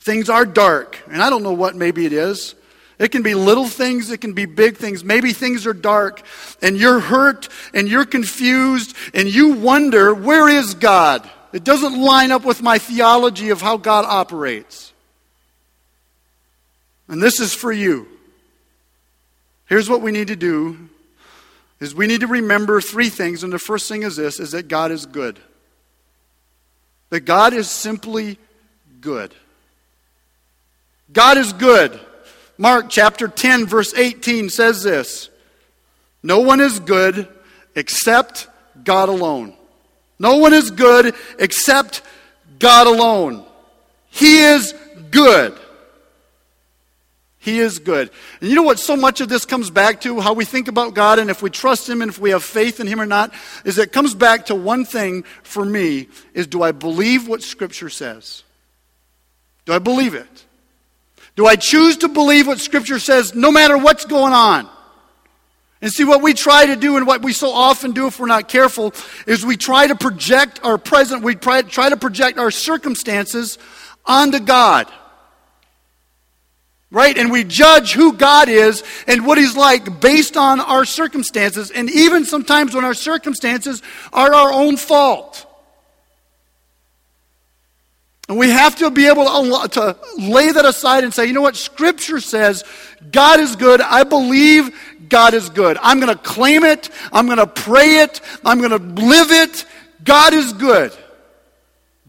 things 0.02 0.30
are 0.30 0.46
dark, 0.46 1.00
and 1.10 1.20
I 1.20 1.32
don't 1.32 1.42
know 1.42 1.52
what 1.52 1.76
maybe 1.76 2.06
it 2.06 2.14
is. 2.14 2.54
It 3.00 3.12
can 3.12 3.24
be 3.24 3.34
little 3.34 3.66
things, 3.66 4.12
it 4.12 4.22
can 4.22 4.34
be 4.34 4.46
big 4.46 4.78
things. 4.78 5.04
Maybe 5.04 5.34
things 5.34 5.66
are 5.66 5.74
dark 5.74 6.22
and 6.62 6.78
you're 6.78 7.00
hurt 7.00 7.50
and 7.74 7.90
you're 7.90 8.06
confused 8.06 8.96
and 9.16 9.28
you 9.28 9.54
wonder, 9.54 10.14
where 10.14 10.48
is 10.48 10.76
God? 10.76 11.28
It 11.54 11.64
doesn't 11.64 12.00
line 12.00 12.32
up 12.32 12.46
with 12.46 12.62
my 12.62 12.78
theology 12.78 13.50
of 13.50 13.62
how 13.62 13.78
God 13.78 14.06
operates. 14.08 14.94
And 17.08 17.20
this 17.20 17.40
is 17.40 17.56
for 17.56 17.72
you. 17.72 18.06
Here's 19.72 19.90
what 19.90 20.02
we 20.02 20.12
need 20.12 20.28
to 20.28 20.36
do 20.36 20.90
is 21.80 21.96
we 21.96 22.06
need 22.06 22.20
to 22.20 22.28
remember 22.28 22.82
three 22.82 23.08
things 23.08 23.42
and 23.42 23.54
the 23.54 23.58
first 23.58 23.88
thing 23.88 24.04
is 24.04 24.18
this 24.18 24.38
is 24.38 24.52
that 24.52 24.68
God 24.68 24.92
is 24.92 25.06
good. 25.06 25.40
That 27.10 27.22
God 27.22 27.54
is 27.54 27.70
simply 27.70 28.38
good. 29.00 29.34
God 31.14 31.38
is 31.38 31.54
good. 31.54 31.98
Mark 32.58 32.90
chapter 32.90 33.30
10, 33.30 33.66
verse 33.66 33.94
18 33.94 34.50
says 34.50 34.84
this 34.84 35.30
No 36.22 36.42
one 36.42 36.60
is 36.60 36.82
good 36.82 37.30
except 37.74 38.50
God 38.84 39.08
alone. 39.08 39.54
No 40.20 40.36
one 40.36 40.54
is 40.54 40.70
good 40.70 41.16
except 41.40 42.02
God 42.60 42.88
alone. 42.88 43.46
He 44.10 44.40
is 44.40 44.74
good. 45.12 45.58
He 47.42 47.60
is 47.60 47.80
good. 47.80 48.12
And 48.40 48.50
you 48.52 48.56
know 48.56 48.62
what 48.62 48.78
so 48.78 48.96
much 48.96 49.20
of 49.20 49.28
this 49.28 49.46
comes 49.46 49.72
back 49.72 50.02
to? 50.02 50.20
How 50.20 50.34
we 50.34 50.46
think 50.46 50.68
about 50.68 50.94
God 50.94 51.18
and 51.18 51.32
if 51.32 51.42
we 51.42 51.50
trust 51.50 51.90
Him 51.90 52.04
and 52.04 52.12
if 52.12 52.20
we 52.20 52.30
have 52.30 52.44
faith 52.44 52.80
in 52.80 52.86
Him 52.86 53.02
or 53.02 53.08
not, 53.08 53.34
is 53.66 53.80
it 53.80 53.92
comes 53.92 54.14
back 54.14 54.46
to 54.46 54.56
one 54.56 54.86
thing 54.86 55.24
for 55.42 55.66
me 55.66 56.08
is 56.36 56.46
do 56.46 56.62
I 56.62 56.72
believe 56.72 57.28
what 57.28 57.42
Scripture 57.42 57.90
says? 57.90 58.44
Do 59.66 59.74
I 59.74 59.80
believe 59.80 60.14
it? 60.14 60.46
Do 61.36 61.48
I 61.48 61.56
choose 61.56 61.98
to 61.98 62.10
believe 62.10 62.46
what 62.46 62.60
Scripture 62.60 63.00
says 63.00 63.34
no 63.34 63.52
matter 63.52 63.76
what's 63.76 64.06
going 64.06 64.34
on? 64.34 64.70
And 65.82 65.92
see, 65.92 66.04
what 66.04 66.22
we 66.22 66.36
try 66.36 66.68
to 66.68 66.76
do 66.76 66.96
and 66.98 67.08
what 67.08 67.24
we 67.24 67.34
so 67.34 67.50
often 67.50 67.94
do 67.94 68.06
if 68.06 68.20
we're 68.20 68.28
not 68.28 68.48
careful 68.48 68.94
is 69.26 69.44
we 69.44 69.58
try 69.58 69.88
to 69.88 69.96
project 69.96 70.60
our 70.64 70.78
present, 70.78 71.24
we 71.24 71.34
try, 71.34 71.64
to 71.64 71.98
project 71.98 72.38
our 72.38 72.52
circumstances 72.52 73.58
onto 74.06 74.40
God. 74.40 74.92
Right? 76.92 77.18
And 77.18 77.32
we 77.32 77.46
judge 77.46 77.94
who 77.94 78.14
God 78.14 78.50
is 78.50 78.84
and 79.08 79.26
what 79.26 79.38
He's 79.38 79.56
like 79.56 80.02
based 80.02 80.36
on 80.36 80.60
our 80.60 80.84
circumstances, 80.84 81.72
and 81.72 81.90
even 81.90 82.26
sometimes 82.26 82.76
when 82.76 82.84
our 82.84 82.94
circumstances 82.94 83.82
are 84.12 84.34
our 84.34 84.52
own 84.52 84.78
fault. 84.78 85.48
And 88.32 88.40
we 88.40 88.50
have 88.50 88.78
to 88.78 88.90
be 88.90 89.08
able 89.08 89.26
to, 89.26 89.68
to 89.68 89.98
lay 90.18 90.54
that 90.54 90.64
aside 90.64 91.04
and 91.04 91.14
say, 91.14 91.26
you 91.26 91.34
know 91.34 91.42
what? 91.42 91.58
Scripture 91.58 92.22
says 92.22 92.64
God 93.12 93.42
is 93.42 93.58
good. 93.58 93.82
I 93.82 94.04
believe 94.04 94.74
God 95.10 95.34
is 95.34 95.50
good. 95.50 95.78
I'm 95.82 96.00
going 96.00 96.16
to 96.16 96.24
claim 96.24 96.64
it. 96.64 96.90
I'm 97.12 97.26
going 97.26 97.40
to 97.40 97.46
pray 97.46 97.98
it. 97.98 98.22
I'm 98.46 98.60
going 98.60 98.72
to 98.72 99.04
live 99.04 99.32
it. 99.32 99.66
God 100.06 100.34
is 100.34 100.54
good. 100.54 100.94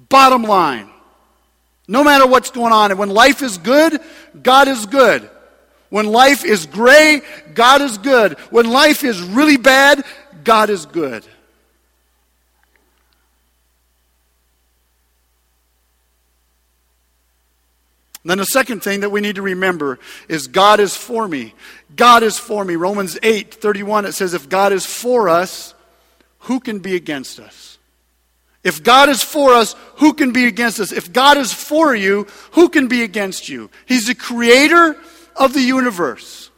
Bottom 0.08 0.44
line. 0.44 0.91
No 1.92 2.02
matter 2.02 2.26
what's 2.26 2.50
going 2.50 2.72
on. 2.72 2.90
And 2.90 2.98
when 2.98 3.10
life 3.10 3.42
is 3.42 3.58
good, 3.58 4.00
God 4.42 4.66
is 4.66 4.86
good. 4.86 5.28
When 5.90 6.06
life 6.06 6.42
is 6.42 6.64
gray, 6.64 7.20
God 7.52 7.82
is 7.82 7.98
good. 7.98 8.38
When 8.48 8.70
life 8.70 9.04
is 9.04 9.20
really 9.20 9.58
bad, 9.58 10.02
God 10.42 10.70
is 10.70 10.86
good. 10.86 11.22
And 18.22 18.30
then 18.30 18.38
the 18.38 18.46
second 18.46 18.82
thing 18.82 19.00
that 19.00 19.10
we 19.10 19.20
need 19.20 19.34
to 19.34 19.42
remember 19.42 19.98
is 20.30 20.46
God 20.46 20.80
is 20.80 20.96
for 20.96 21.28
me. 21.28 21.52
God 21.94 22.22
is 22.22 22.38
for 22.38 22.64
me. 22.64 22.74
Romans 22.74 23.18
8 23.22 23.52
31, 23.52 24.06
it 24.06 24.12
says, 24.12 24.32
If 24.32 24.48
God 24.48 24.72
is 24.72 24.86
for 24.86 25.28
us, 25.28 25.74
who 26.38 26.58
can 26.58 26.78
be 26.78 26.96
against 26.96 27.38
us? 27.38 27.71
If 28.64 28.82
God 28.82 29.08
is 29.08 29.24
for 29.24 29.52
us, 29.54 29.74
who 29.96 30.12
can 30.14 30.32
be 30.32 30.46
against 30.46 30.78
us? 30.78 30.92
If 30.92 31.12
God 31.12 31.36
is 31.36 31.52
for 31.52 31.94
you, 31.94 32.26
who 32.52 32.68
can 32.68 32.86
be 32.86 33.02
against 33.02 33.48
you? 33.48 33.70
He's 33.86 34.06
the 34.06 34.14
creator 34.14 34.96
of 35.34 35.52
the 35.52 35.60
universe. 35.60 36.50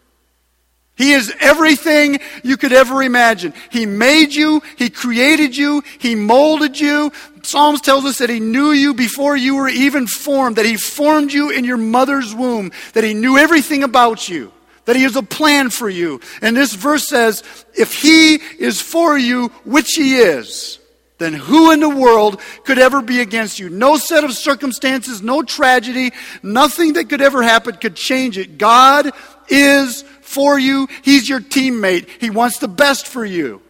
He 0.97 1.13
is 1.13 1.35
everything 1.41 2.21
you 2.45 2.57
could 2.57 2.73
ever 2.73 3.03
imagine. 3.03 3.53
He 3.71 3.85
made 3.85 4.33
you, 4.33 4.63
He 4.77 4.91
created 4.91 5.57
you, 5.57 5.83
He 5.99 6.15
molded 6.15 6.79
you. 6.79 7.11
Psalms 7.43 7.81
tells 7.81 8.05
us 8.05 8.19
that 8.19 8.31
He 8.31 8.39
knew 8.39 8.71
you 8.71 8.95
before 8.95 9.37
you 9.37 9.57
were 9.57 9.69
even 9.69 10.07
formed, 10.07 10.57
that 10.57 10.67
He 10.67 10.77
formed 10.77 11.33
you 11.33 11.51
in 11.51 11.65
your 11.65 11.79
mother's 11.79 12.33
womb, 12.35 12.71
that 12.93 13.03
He 13.03 13.13
knew 13.13 13.37
everything 13.39 13.83
about 13.83 14.29
you, 14.29 14.53
that 14.85 14.95
He 14.95 15.03
has 15.03 15.17
a 15.17 15.23
plan 15.23 15.71
for 15.71 15.89
you. 15.89 16.21
And 16.41 16.57
this 16.57 16.75
verse 16.75 17.09
says, 17.09 17.43
if 17.77 18.01
He 18.01 18.37
is 18.61 18.81
for 18.81 19.19
you, 19.19 19.49
which 19.65 19.95
He 19.97 20.19
is, 20.19 20.79
then 21.19 21.33
who 21.33 21.71
in 21.71 21.81
the 21.81 21.89
world 21.89 22.41
could 22.65 22.79
ever 22.79 23.01
be 23.01 23.21
against 23.21 23.59
you? 23.59 23.69
No 23.69 23.97
set 23.97 24.25
of 24.25 24.33
circumstances, 24.33 25.23
no 25.23 25.43
tragedy, 25.43 26.13
nothing 26.43 26.95
that 26.95 27.09
could 27.09 27.23
ever 27.23 27.43
happen 27.43 27.77
could 27.77 27.95
change 27.95 28.37
it. 28.37 28.59
God 28.59 29.13
is 29.49 30.03
for 30.23 30.59
you. 30.59 30.89
He's 31.03 31.29
your 31.29 31.41
teammate. 31.41 32.09
He 32.21 32.31
wants 32.31 32.59
the 32.59 32.69
best 32.69 33.07
for 33.07 33.25
you. 33.25 33.63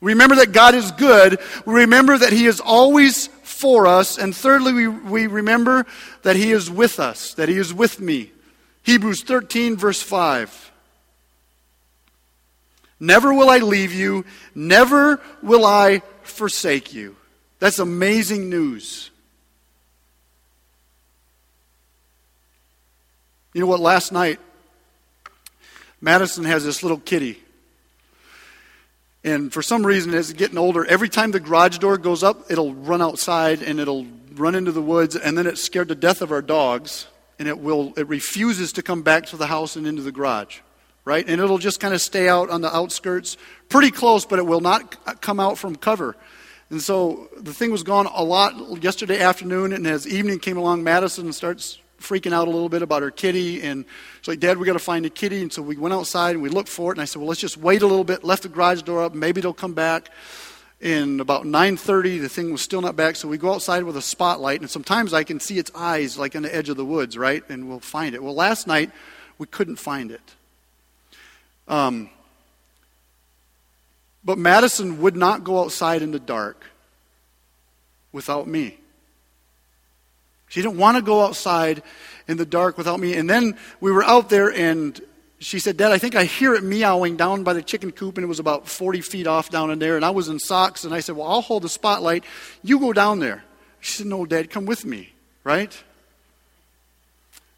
Remember 0.00 0.36
that 0.36 0.52
God 0.52 0.74
is 0.74 0.92
good. 0.92 1.40
We 1.66 1.74
remember 1.74 2.16
that 2.16 2.32
He 2.32 2.46
is 2.46 2.60
always 2.60 3.26
for 3.42 3.86
us. 3.86 4.16
And 4.16 4.34
thirdly, 4.34 4.72
we, 4.72 4.88
we 4.88 5.26
remember 5.26 5.86
that 6.22 6.36
He 6.36 6.52
is 6.52 6.70
with 6.70 7.00
us, 7.00 7.34
that 7.34 7.48
He 7.48 7.58
is 7.58 7.74
with 7.74 8.00
me. 8.00 8.30
Hebrews 8.84 9.24
13, 9.24 9.76
verse 9.76 10.00
5. 10.00 10.67
Never 13.00 13.32
will 13.32 13.48
I 13.48 13.58
leave 13.58 13.92
you. 13.92 14.24
Never 14.54 15.20
will 15.42 15.64
I 15.64 16.02
forsake 16.22 16.92
you. 16.92 17.16
That's 17.58 17.78
amazing 17.78 18.50
news. 18.50 19.10
You 23.54 23.60
know 23.60 23.66
what? 23.66 23.80
Last 23.80 24.12
night, 24.12 24.38
Madison 26.00 26.44
has 26.44 26.64
this 26.64 26.82
little 26.82 26.98
kitty. 26.98 27.38
And 29.24 29.52
for 29.52 29.62
some 29.62 29.84
reason, 29.84 30.14
as 30.14 30.30
it's 30.30 30.38
getting 30.38 30.58
older, 30.58 30.84
every 30.84 31.08
time 31.08 31.32
the 31.32 31.40
garage 31.40 31.78
door 31.78 31.98
goes 31.98 32.22
up, 32.22 32.50
it'll 32.50 32.74
run 32.74 33.02
outside 33.02 33.62
and 33.62 33.80
it'll 33.80 34.06
run 34.34 34.54
into 34.54 34.70
the 34.70 34.82
woods. 34.82 35.16
And 35.16 35.36
then 35.36 35.46
it's 35.46 35.62
scared 35.62 35.88
to 35.88 35.94
death 35.94 36.22
of 36.22 36.30
our 36.30 36.42
dogs. 36.42 37.06
And 37.38 37.46
it, 37.46 37.58
will, 37.58 37.94
it 37.96 38.08
refuses 38.08 38.72
to 38.74 38.82
come 38.82 39.02
back 39.02 39.26
to 39.26 39.36
the 39.36 39.46
house 39.46 39.76
and 39.76 39.86
into 39.86 40.02
the 40.02 40.12
garage 40.12 40.58
right? 41.08 41.26
And 41.26 41.40
it'll 41.40 41.56
just 41.56 41.80
kind 41.80 41.94
of 41.94 42.02
stay 42.02 42.28
out 42.28 42.50
on 42.50 42.60
the 42.60 42.74
outskirts, 42.74 43.38
pretty 43.70 43.90
close, 43.90 44.26
but 44.26 44.38
it 44.38 44.46
will 44.46 44.60
not 44.60 44.94
uh, 45.06 45.14
come 45.14 45.40
out 45.40 45.56
from 45.56 45.74
cover. 45.74 46.14
And 46.68 46.82
so 46.82 47.30
the 47.34 47.54
thing 47.54 47.72
was 47.72 47.82
gone 47.82 48.04
a 48.04 48.22
lot 48.22 48.82
yesterday 48.82 49.18
afternoon, 49.18 49.72
and 49.72 49.86
as 49.86 50.06
evening 50.06 50.38
came 50.38 50.58
along, 50.58 50.84
Madison 50.84 51.32
starts 51.32 51.78
freaking 51.98 52.34
out 52.34 52.46
a 52.46 52.50
little 52.50 52.68
bit 52.68 52.82
about 52.82 53.00
her 53.00 53.10
kitty, 53.10 53.62
and 53.62 53.86
she's 54.20 54.28
like, 54.28 54.38
"Dad, 54.38 54.58
we 54.58 54.66
got 54.66 54.74
to 54.74 54.78
find 54.78 55.06
a 55.06 55.10
kitty." 55.10 55.40
And 55.40 55.50
so 55.50 55.62
we 55.62 55.78
went 55.78 55.94
outside 55.94 56.32
and 56.32 56.42
we 56.42 56.50
looked 56.50 56.68
for 56.68 56.92
it, 56.92 56.96
and 56.96 57.00
I 57.00 57.06
said, 57.06 57.20
"Well, 57.20 57.28
let's 57.28 57.40
just 57.40 57.56
wait 57.56 57.80
a 57.80 57.86
little 57.86 58.04
bit." 58.04 58.22
Left 58.22 58.42
the 58.42 58.50
garage 58.50 58.82
door 58.82 59.02
up, 59.02 59.14
maybe 59.14 59.40
they'll 59.40 59.54
come 59.54 59.72
back. 59.72 60.10
In 60.78 61.20
about 61.20 61.46
9:30, 61.46 62.18
the 62.18 62.28
thing 62.28 62.52
was 62.52 62.60
still 62.60 62.82
not 62.82 62.96
back, 62.96 63.16
so 63.16 63.28
we 63.28 63.38
go 63.38 63.54
outside 63.54 63.84
with 63.84 63.96
a 63.96 64.02
spotlight, 64.02 64.60
and 64.60 64.68
sometimes 64.68 65.14
I 65.14 65.24
can 65.24 65.40
see 65.40 65.58
its 65.58 65.70
eyes, 65.74 66.18
like 66.18 66.36
on 66.36 66.42
the 66.42 66.54
edge 66.54 66.68
of 66.68 66.76
the 66.76 66.84
woods, 66.84 67.16
right? 67.16 67.42
And 67.48 67.66
we'll 67.66 67.80
find 67.80 68.14
it. 68.14 68.22
Well, 68.22 68.34
last 68.34 68.66
night 68.66 68.90
we 69.38 69.46
couldn't 69.46 69.76
find 69.76 70.10
it. 70.10 70.34
Um, 71.68 72.10
but 74.24 74.38
Madison 74.38 75.00
would 75.02 75.16
not 75.16 75.44
go 75.44 75.60
outside 75.60 76.02
in 76.02 76.10
the 76.10 76.18
dark 76.18 76.64
without 78.12 78.48
me. 78.48 78.78
She 80.48 80.62
didn't 80.62 80.78
want 80.78 80.96
to 80.96 81.02
go 81.02 81.24
outside 81.24 81.82
in 82.26 82.36
the 82.36 82.46
dark 82.46 82.78
without 82.78 82.98
me. 82.98 83.14
And 83.14 83.28
then 83.28 83.56
we 83.80 83.92
were 83.92 84.02
out 84.02 84.30
there, 84.30 84.50
and 84.50 84.98
she 85.38 85.58
said, 85.58 85.76
Dad, 85.76 85.92
I 85.92 85.98
think 85.98 86.14
I 86.14 86.24
hear 86.24 86.54
it 86.54 86.64
meowing 86.64 87.16
down 87.16 87.44
by 87.44 87.52
the 87.52 87.62
chicken 87.62 87.92
coop, 87.92 88.16
and 88.16 88.24
it 88.24 88.28
was 88.28 88.38
about 88.38 88.66
40 88.66 89.02
feet 89.02 89.26
off 89.26 89.50
down 89.50 89.70
in 89.70 89.78
there. 89.78 89.96
And 89.96 90.04
I 90.04 90.10
was 90.10 90.28
in 90.28 90.38
socks, 90.38 90.84
and 90.84 90.94
I 90.94 91.00
said, 91.00 91.16
Well, 91.16 91.28
I'll 91.28 91.42
hold 91.42 91.62
the 91.62 91.68
spotlight. 91.68 92.24
You 92.62 92.78
go 92.80 92.92
down 92.92 93.20
there. 93.20 93.44
She 93.80 93.92
said, 93.92 94.06
No, 94.06 94.24
Dad, 94.24 94.50
come 94.50 94.66
with 94.66 94.84
me, 94.84 95.12
right? 95.44 95.76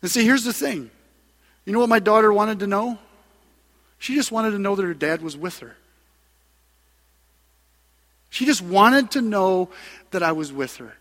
And 0.03 0.11
see, 0.11 0.25
here's 0.25 0.45
the 0.45 0.53
thing. 0.53 0.91
You 1.65 1.73
know 1.73 1.81
what 1.81 1.89
my 1.89 2.01
daughter 2.01 2.33
wanted 2.33 2.61
to 2.61 2.67
know? 2.67 2.99
She 4.01 4.15
just 4.15 4.33
wanted 4.33 4.53
to 4.53 4.59
know 4.59 4.75
that 4.75 4.83
her 4.83 4.95
dad 4.95 5.21
was 5.21 5.37
with 5.37 5.59
her. 5.59 5.77
She 8.31 8.47
just 8.47 8.63
wanted 8.63 9.11
to 9.13 9.21
know 9.21 9.69
that 10.11 10.23
I 10.23 10.33
was 10.33 10.51
with 10.53 10.77
her. 10.77 10.97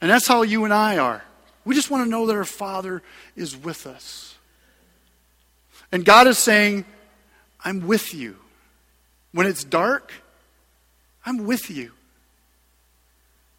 And 0.00 0.10
that's 0.10 0.26
how 0.26 0.42
you 0.42 0.64
and 0.64 0.74
I 0.74 0.98
are. 0.98 1.22
We 1.64 1.76
just 1.76 1.88
want 1.88 2.04
to 2.04 2.10
know 2.10 2.26
that 2.26 2.34
our 2.34 2.44
Father 2.44 3.00
is 3.36 3.56
with 3.56 3.86
us. 3.86 4.34
And 5.92 6.04
God 6.04 6.26
is 6.26 6.36
saying, 6.36 6.84
I'm 7.64 7.86
with 7.86 8.12
you. 8.12 8.36
When 9.30 9.46
it's 9.46 9.62
dark, 9.62 10.12
I'm 11.24 11.46
with 11.46 11.70
you. 11.70 11.92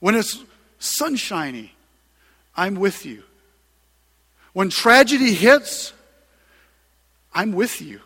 When 0.02 0.16
it's 0.16 0.44
sunshiny, 0.78 1.74
I'm 2.54 2.76
with 2.76 3.06
you. 3.06 3.24
When 4.52 4.70
tragedy 4.70 5.34
hits, 5.34 5.94
I'm 7.34 7.54
with 7.54 7.82
you. 7.82 8.02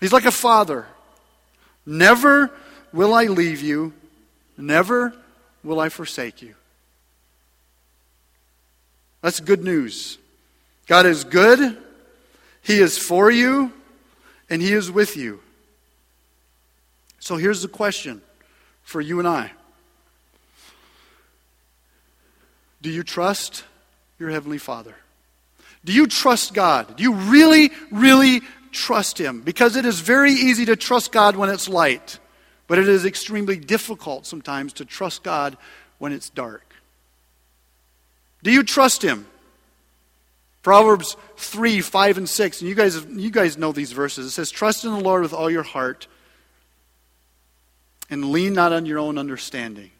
He's 0.00 0.12
like 0.12 0.24
a 0.24 0.30
father. 0.30 0.86
Never 1.84 2.50
will 2.92 3.14
I 3.14 3.24
leave 3.24 3.60
you, 3.60 3.92
never 4.56 5.14
will 5.62 5.80
I 5.80 5.88
forsake 5.88 6.42
you. 6.42 6.54
That's 9.22 9.40
good 9.40 9.64
news. 9.64 10.18
God 10.86 11.06
is 11.06 11.24
good, 11.24 11.76
He 12.62 12.78
is 12.78 12.96
for 12.96 13.30
you, 13.30 13.72
and 14.48 14.62
He 14.62 14.72
is 14.72 14.90
with 14.90 15.16
you. 15.16 15.40
So 17.20 17.36
here's 17.36 17.62
the 17.62 17.68
question 17.68 18.22
for 18.82 19.00
you 19.00 19.18
and 19.18 19.28
I 19.28 19.52
Do 22.80 22.90
you 22.90 23.02
trust 23.02 23.64
your 24.18 24.30
Heavenly 24.30 24.58
Father? 24.58 24.94
Do 25.88 25.94
you 25.94 26.06
trust 26.06 26.52
God? 26.52 26.96
Do 26.96 27.02
you 27.02 27.14
really, 27.14 27.70
really 27.90 28.42
trust 28.72 29.16
Him? 29.16 29.40
Because 29.40 29.74
it 29.74 29.86
is 29.86 30.00
very 30.00 30.32
easy 30.32 30.66
to 30.66 30.76
trust 30.76 31.12
God 31.12 31.34
when 31.34 31.48
it's 31.48 31.66
light, 31.66 32.18
but 32.66 32.78
it 32.78 32.86
is 32.90 33.06
extremely 33.06 33.56
difficult 33.56 34.26
sometimes 34.26 34.74
to 34.74 34.84
trust 34.84 35.22
God 35.22 35.56
when 35.96 36.12
it's 36.12 36.28
dark. 36.28 36.74
Do 38.42 38.52
you 38.52 38.64
trust 38.64 39.00
Him? 39.00 39.26
Proverbs 40.62 41.16
3, 41.38 41.80
5, 41.80 42.18
and 42.18 42.28
6. 42.28 42.60
And 42.60 42.68
you 42.68 42.74
guys, 42.74 43.02
you 43.06 43.30
guys 43.30 43.56
know 43.56 43.72
these 43.72 43.92
verses. 43.92 44.26
It 44.26 44.30
says, 44.32 44.50
Trust 44.50 44.84
in 44.84 44.92
the 44.92 45.00
Lord 45.00 45.22
with 45.22 45.32
all 45.32 45.48
your 45.48 45.62
heart 45.62 46.06
and 48.10 48.26
lean 48.26 48.52
not 48.52 48.74
on 48.74 48.84
your 48.84 48.98
own 48.98 49.16
understanding. 49.16 49.90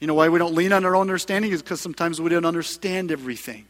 You 0.00 0.06
know 0.06 0.14
why 0.14 0.30
we 0.30 0.38
don't 0.38 0.54
lean 0.54 0.72
on 0.72 0.84
our 0.84 0.96
own 0.96 1.02
understanding? 1.02 1.52
Is 1.52 1.62
because 1.62 1.80
sometimes 1.80 2.20
we 2.20 2.30
don't 2.30 2.46
understand 2.46 3.12
everything. 3.12 3.66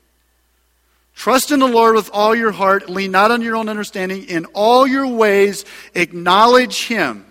Trust 1.14 1.50
in 1.50 1.58
the 1.60 1.66
Lord 1.66 1.96
with 1.96 2.08
all 2.12 2.34
your 2.34 2.52
heart. 2.52 2.88
Lean 2.88 3.10
not 3.10 3.30
on 3.30 3.42
your 3.42 3.56
own 3.56 3.68
understanding. 3.68 4.24
In 4.24 4.46
all 4.46 4.86
your 4.86 5.06
ways, 5.06 5.64
acknowledge 5.94 6.86
Him. 6.86 7.26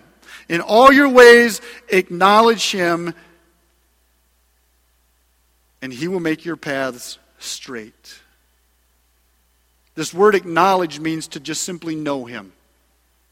In 0.48 0.60
all 0.60 0.92
your 0.92 1.08
ways, 1.08 1.60
acknowledge 1.88 2.72
Him, 2.72 3.14
and 5.80 5.92
He 5.92 6.08
will 6.08 6.20
make 6.20 6.44
your 6.44 6.56
paths 6.56 7.18
straight. 7.38 8.20
This 9.94 10.12
word 10.12 10.34
acknowledge 10.34 11.00
means 11.00 11.28
to 11.28 11.40
just 11.40 11.62
simply 11.62 11.94
know 11.94 12.26
Him. 12.26 12.52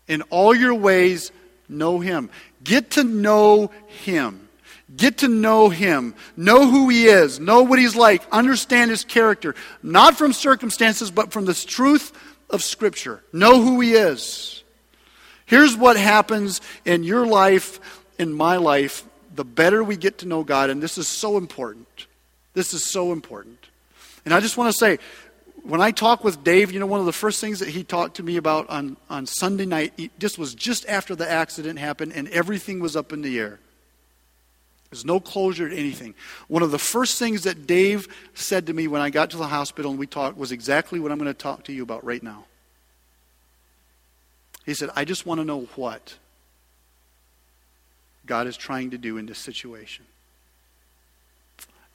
In 0.07 0.23
all 0.23 0.55
your 0.55 0.75
ways, 0.75 1.31
know 1.69 2.01
Him. 2.01 2.31
Get 2.65 2.93
to 2.93 3.05
know 3.05 3.71
Him. 4.05 4.48
Get 4.97 5.19
to 5.19 5.29
know 5.29 5.69
him. 5.69 6.15
Know 6.37 6.71
who 6.71 6.89
he 6.89 7.07
is. 7.07 7.39
Know 7.39 7.63
what 7.63 7.79
he's 7.79 7.95
like. 7.95 8.23
Understand 8.33 8.91
his 8.91 9.05
character. 9.05 9.55
Not 9.83 10.17
from 10.17 10.33
circumstances, 10.33 11.11
but 11.11 11.33
from 11.33 11.45
the 11.45 11.55
truth 11.55 12.13
of 12.49 12.63
Scripture. 12.63 13.23
Know 13.33 13.61
who 13.61 13.81
he 13.81 13.93
is. 13.93 14.63
Here's 15.45 15.77
what 15.77 15.97
happens 15.97 16.61
in 16.85 17.05
your 17.05 17.27
life, 17.27 17.81
in 18.19 18.33
my 18.33 18.57
life, 18.57 19.05
the 19.35 19.45
better 19.45 19.85
we 19.85 19.97
get 19.97 20.19
to 20.19 20.27
know 20.27 20.43
God, 20.43 20.69
and 20.69 20.83
this 20.83 20.99
is 20.99 21.09
so 21.09 21.37
important. 21.37 22.07
This 22.55 22.75
is 22.75 22.91
so 22.91 23.13
important. 23.13 23.69
And 24.25 24.35
I 24.35 24.41
just 24.41 24.57
want 24.57 24.73
to 24.73 24.79
say, 24.79 24.99
when 25.63 25.81
I 25.81 25.91
talk 25.91 26.25
with 26.25 26.43
Dave, 26.45 26.73
you 26.73 26.81
know, 26.81 26.87
one 26.87 27.01
of 27.01 27.07
the 27.07 27.13
first 27.13 27.41
things 27.41 27.61
that 27.61 27.69
he 27.69 27.85
talked 27.85 28.17
to 28.17 28.23
me 28.23 28.37
about 28.37 28.69
on, 28.69 28.97
on 29.09 29.27
Sunday 29.27 29.65
night, 29.65 30.11
this 30.19 30.37
was 30.37 30.55
just 30.55 30.87
after 30.89 31.15
the 31.15 31.31
accident 31.31 31.79
happened 31.79 32.13
and 32.15 32.29
everything 32.29 32.81
was 32.81 32.97
up 32.97 33.13
in 33.13 33.23
the 33.23 33.39
air. 33.39 33.61
There's 34.91 35.05
no 35.05 35.21
closure 35.21 35.69
to 35.69 35.77
anything. 35.77 36.15
One 36.49 36.63
of 36.63 36.71
the 36.71 36.79
first 36.79 37.19
things 37.19 37.43
that 37.43 37.67
Dave 37.67 38.09
said 38.35 38.67
to 38.67 38.73
me 38.73 38.89
when 38.89 39.03
I 39.03 39.11
got 39.11 39.31
to 39.31 39.37
the 39.37 39.47
hospital 39.47 39.91
and 39.91 40.01
we 40.01 40.07
talked 40.07 40.39
was 40.39 40.51
exactly 40.51 40.99
what 40.99 41.13
I'm 41.13 41.19
going 41.19 41.33
to 41.33 41.35
talk 41.35 41.65
to 41.65 41.73
you 41.73 41.83
about 41.83 42.05
right 42.05 42.23
now. 42.23 42.47
He 44.65 44.75
said, 44.75 44.91
I 44.97 45.05
just 45.05 45.27
want 45.27 45.41
to 45.41 45.45
know 45.45 45.69
what 45.77 46.17
God 48.27 48.47
is 48.47 48.57
trying 48.57 48.91
to 48.91 48.99
do 48.99 49.19
in 49.19 49.27
this 49.27 49.39
situation. 49.39 50.05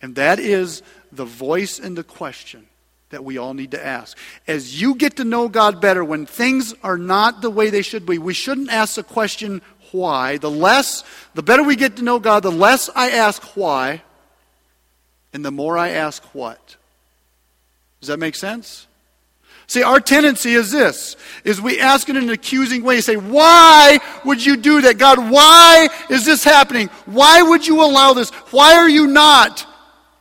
And 0.01 0.15
that 0.15 0.39
is 0.39 0.83
the 1.11 1.25
voice 1.25 1.79
and 1.79 1.97
the 1.97 2.03
question 2.03 2.67
that 3.11 3.23
we 3.23 3.37
all 3.37 3.53
need 3.53 3.71
to 3.71 3.83
ask. 3.85 4.17
As 4.47 4.81
you 4.81 4.95
get 4.95 5.17
to 5.17 5.23
know 5.23 5.47
God 5.47 5.79
better, 5.79 6.03
when 6.03 6.25
things 6.25 6.73
are 6.83 6.97
not 6.97 7.41
the 7.41 7.49
way 7.49 7.69
they 7.69 7.83
should 7.83 8.05
be, 8.05 8.17
we 8.17 8.33
shouldn't 8.33 8.69
ask 8.69 8.95
the 8.95 9.03
question, 9.03 9.61
why, 9.93 10.37
the 10.37 10.51
less, 10.51 11.03
the 11.33 11.43
better 11.43 11.63
we 11.63 11.75
get 11.75 11.97
to 11.97 12.03
know 12.03 12.19
God, 12.19 12.43
the 12.43 12.51
less 12.51 12.89
I 12.95 13.11
ask 13.11 13.41
why, 13.55 14.01
and 15.31 15.43
the 15.43 15.51
more 15.51 15.77
I 15.77 15.89
ask 15.89 16.23
what. 16.33 16.75
Does 18.01 18.09
that 18.09 18.19
make 18.19 18.35
sense? 18.35 18.87
See, 19.67 19.81
our 19.81 19.99
tendency 19.99 20.53
is 20.53 20.71
this, 20.71 21.15
is 21.43 21.61
we 21.61 21.79
ask 21.79 22.09
in 22.09 22.17
an 22.17 22.29
accusing 22.29 22.83
way, 22.83 22.99
say, 23.01 23.15
why 23.15 23.99
would 24.25 24.45
you 24.45 24.57
do 24.57 24.81
that? 24.81 24.97
God, 24.97 25.31
why 25.31 25.87
is 26.09 26.25
this 26.25 26.43
happening? 26.43 26.89
Why 27.05 27.41
would 27.41 27.65
you 27.65 27.81
allow 27.81 28.13
this? 28.13 28.29
Why 28.51 28.75
are 28.75 28.89
you 28.89 29.07
not 29.07 29.65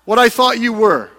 what 0.04 0.18
I 0.18 0.28
thought 0.28 0.60
you 0.60 0.72
were? 0.72 1.10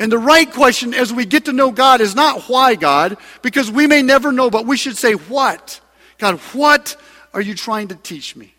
And 0.00 0.10
the 0.10 0.18
right 0.18 0.50
question 0.50 0.94
as 0.94 1.12
we 1.12 1.26
get 1.26 1.44
to 1.44 1.52
know 1.52 1.70
God 1.70 2.00
is 2.00 2.14
not 2.14 2.42
why, 2.48 2.74
God, 2.74 3.18
because 3.42 3.70
we 3.70 3.86
may 3.86 4.02
never 4.02 4.32
know, 4.32 4.50
but 4.50 4.66
we 4.66 4.76
should 4.76 4.96
say, 4.96 5.12
what? 5.12 5.80
God, 6.18 6.38
what 6.52 6.96
are 7.32 7.40
you 7.40 7.54
trying 7.54 7.88
to 7.88 7.94
teach 7.94 8.36
me? 8.36 8.54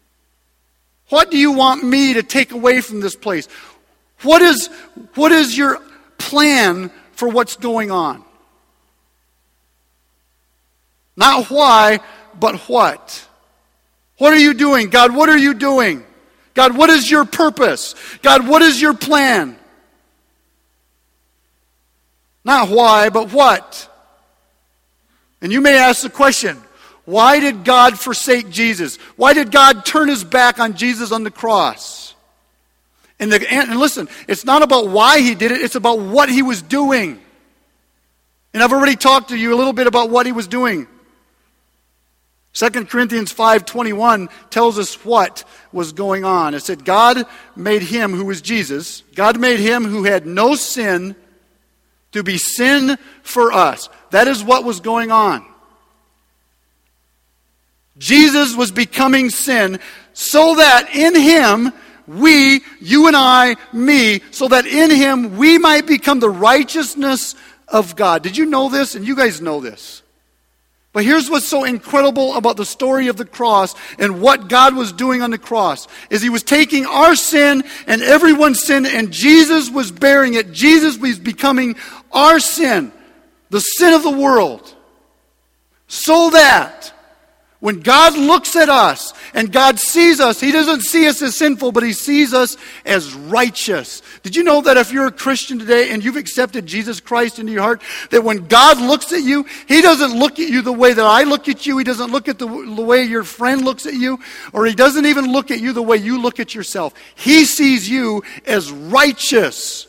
What 1.09 1.29
do 1.29 1.37
you 1.37 1.51
want 1.51 1.83
me 1.83 2.13
to 2.13 2.23
take 2.23 2.51
away 2.51 2.81
from 2.81 3.01
this 3.01 3.15
place? 3.15 3.47
What 4.21 4.41
is, 4.41 4.67
what 5.15 5.31
is 5.31 5.57
your 5.57 5.79
plan 6.17 6.91
for 7.13 7.27
what's 7.27 7.57
going 7.57 7.91
on? 7.91 8.23
Not 11.17 11.47
why, 11.47 11.99
but 12.39 12.55
what. 12.69 13.27
What 14.17 14.33
are 14.33 14.39
you 14.39 14.53
doing? 14.53 14.89
God, 14.89 15.15
what 15.15 15.29
are 15.29 15.37
you 15.37 15.53
doing? 15.53 16.03
God, 16.53 16.77
what 16.77 16.89
is 16.89 17.09
your 17.09 17.25
purpose? 17.25 17.95
God, 18.21 18.47
what 18.47 18.61
is 18.61 18.81
your 18.81 18.93
plan? 18.93 19.57
Not 22.43 22.69
why, 22.69 23.09
but 23.09 23.31
what. 23.33 23.89
And 25.41 25.51
you 25.51 25.61
may 25.61 25.77
ask 25.77 26.03
the 26.03 26.09
question 26.09 26.61
why 27.05 27.39
did 27.39 27.63
God 27.63 27.99
forsake 27.99 28.49
Jesus? 28.49 28.97
Why 29.15 29.33
did 29.33 29.51
God 29.51 29.85
turn 29.85 30.07
his 30.07 30.23
back 30.23 30.59
on 30.59 30.75
Jesus 30.75 31.11
on 31.11 31.23
the 31.23 31.31
cross? 31.31 32.13
And, 33.19 33.31
the, 33.31 33.51
and 33.51 33.79
listen, 33.79 34.07
it's 34.27 34.45
not 34.45 34.61
about 34.61 34.87
why 34.87 35.19
he 35.19 35.35
did 35.35 35.51
it, 35.51 35.61
it's 35.61 35.75
about 35.75 35.99
what 35.99 36.29
he 36.29 36.41
was 36.41 36.61
doing. 36.61 37.19
And 38.53 38.63
I've 38.63 38.73
already 38.73 38.95
talked 38.95 39.29
to 39.29 39.37
you 39.37 39.53
a 39.53 39.57
little 39.57 39.73
bit 39.73 39.87
about 39.87 40.09
what 40.09 40.25
he 40.25 40.31
was 40.31 40.47
doing. 40.47 40.87
2 42.53 42.69
Corinthians 42.87 43.31
5:21 43.31 44.29
tells 44.49 44.77
us 44.77 45.05
what 45.05 45.45
was 45.71 45.93
going 45.93 46.25
on. 46.25 46.53
It 46.53 46.61
said 46.61 46.83
God 46.83 47.25
made 47.55 47.81
him 47.81 48.11
who 48.11 48.25
was 48.25 48.41
Jesus, 48.41 49.03
God 49.15 49.39
made 49.39 49.59
him 49.59 49.85
who 49.85 50.03
had 50.03 50.25
no 50.25 50.55
sin 50.55 51.15
to 52.11 52.23
be 52.23 52.37
sin 52.37 52.97
for 53.23 53.53
us. 53.53 53.87
That 54.09 54.27
is 54.27 54.43
what 54.43 54.65
was 54.65 54.81
going 54.81 55.11
on. 55.11 55.45
Jesus 58.01 58.55
was 58.55 58.71
becoming 58.71 59.29
sin 59.29 59.79
so 60.13 60.55
that 60.55 60.89
in 60.95 61.15
him 61.15 61.71
we, 62.07 62.61
you 62.79 63.05
and 63.05 63.15
I, 63.15 63.55
me, 63.71 64.21
so 64.31 64.47
that 64.47 64.65
in 64.65 64.89
him 64.89 65.37
we 65.37 65.59
might 65.59 65.85
become 65.85 66.19
the 66.19 66.29
righteousness 66.29 67.35
of 67.67 67.95
God. 67.95 68.23
Did 68.23 68.35
you 68.35 68.47
know 68.47 68.69
this? 68.69 68.95
And 68.95 69.05
you 69.05 69.15
guys 69.15 69.39
know 69.39 69.61
this. 69.61 70.01
But 70.93 71.05
here's 71.05 71.29
what's 71.29 71.45
so 71.45 71.63
incredible 71.63 72.35
about 72.35 72.57
the 72.57 72.65
story 72.65 73.07
of 73.07 73.17
the 73.17 73.25
cross 73.25 73.75
and 73.99 74.19
what 74.19 74.49
God 74.49 74.75
was 74.75 74.91
doing 74.91 75.21
on 75.21 75.29
the 75.29 75.37
cross 75.37 75.87
is 76.09 76.23
he 76.23 76.29
was 76.29 76.43
taking 76.43 76.87
our 76.87 77.15
sin 77.15 77.63
and 77.85 78.01
everyone's 78.01 78.63
sin 78.63 78.87
and 78.87 79.11
Jesus 79.11 79.69
was 79.69 79.91
bearing 79.91 80.33
it. 80.33 80.51
Jesus 80.51 80.97
was 80.97 81.19
becoming 81.19 81.75
our 82.11 82.39
sin, 82.39 82.91
the 83.51 83.61
sin 83.61 83.93
of 83.93 84.01
the 84.01 84.09
world. 84.09 84.75
So 85.87 86.31
that 86.31 86.91
When 87.61 87.79
God 87.79 88.17
looks 88.17 88.55
at 88.55 88.69
us 88.69 89.13
and 89.35 89.51
God 89.51 89.77
sees 89.77 90.19
us, 90.19 90.41
He 90.41 90.51
doesn't 90.51 90.81
see 90.81 91.07
us 91.07 91.21
as 91.21 91.35
sinful, 91.35 91.71
but 91.71 91.83
He 91.83 91.93
sees 91.93 92.33
us 92.33 92.57
as 92.85 93.13
righteous. 93.13 94.01
Did 94.23 94.35
you 94.35 94.43
know 94.43 94.61
that 94.61 94.77
if 94.77 94.91
you're 94.91 95.05
a 95.05 95.11
Christian 95.11 95.59
today 95.59 95.91
and 95.91 96.03
you've 96.03 96.15
accepted 96.15 96.65
Jesus 96.65 96.99
Christ 96.99 97.37
into 97.37 97.51
your 97.51 97.61
heart, 97.61 97.83
that 98.09 98.23
when 98.23 98.47
God 98.47 98.81
looks 98.81 99.13
at 99.13 99.21
you, 99.21 99.45
He 99.67 99.83
doesn't 99.83 100.17
look 100.17 100.39
at 100.39 100.49
you 100.49 100.63
the 100.63 100.73
way 100.73 100.91
that 100.91 101.05
I 101.05 101.21
look 101.21 101.47
at 101.47 101.67
you. 101.67 101.77
He 101.77 101.83
doesn't 101.83 102.11
look 102.11 102.27
at 102.27 102.39
the, 102.39 102.47
the 102.47 102.81
way 102.81 103.03
your 103.03 103.23
friend 103.23 103.63
looks 103.63 103.85
at 103.85 103.93
you, 103.93 104.19
or 104.53 104.65
He 104.65 104.73
doesn't 104.73 105.05
even 105.05 105.31
look 105.31 105.51
at 105.51 105.59
you 105.59 105.71
the 105.71 105.83
way 105.83 105.97
you 105.97 106.19
look 106.19 106.39
at 106.39 106.55
yourself. 106.55 106.95
He 107.13 107.45
sees 107.45 107.87
you 107.87 108.23
as 108.47 108.71
righteous, 108.71 109.85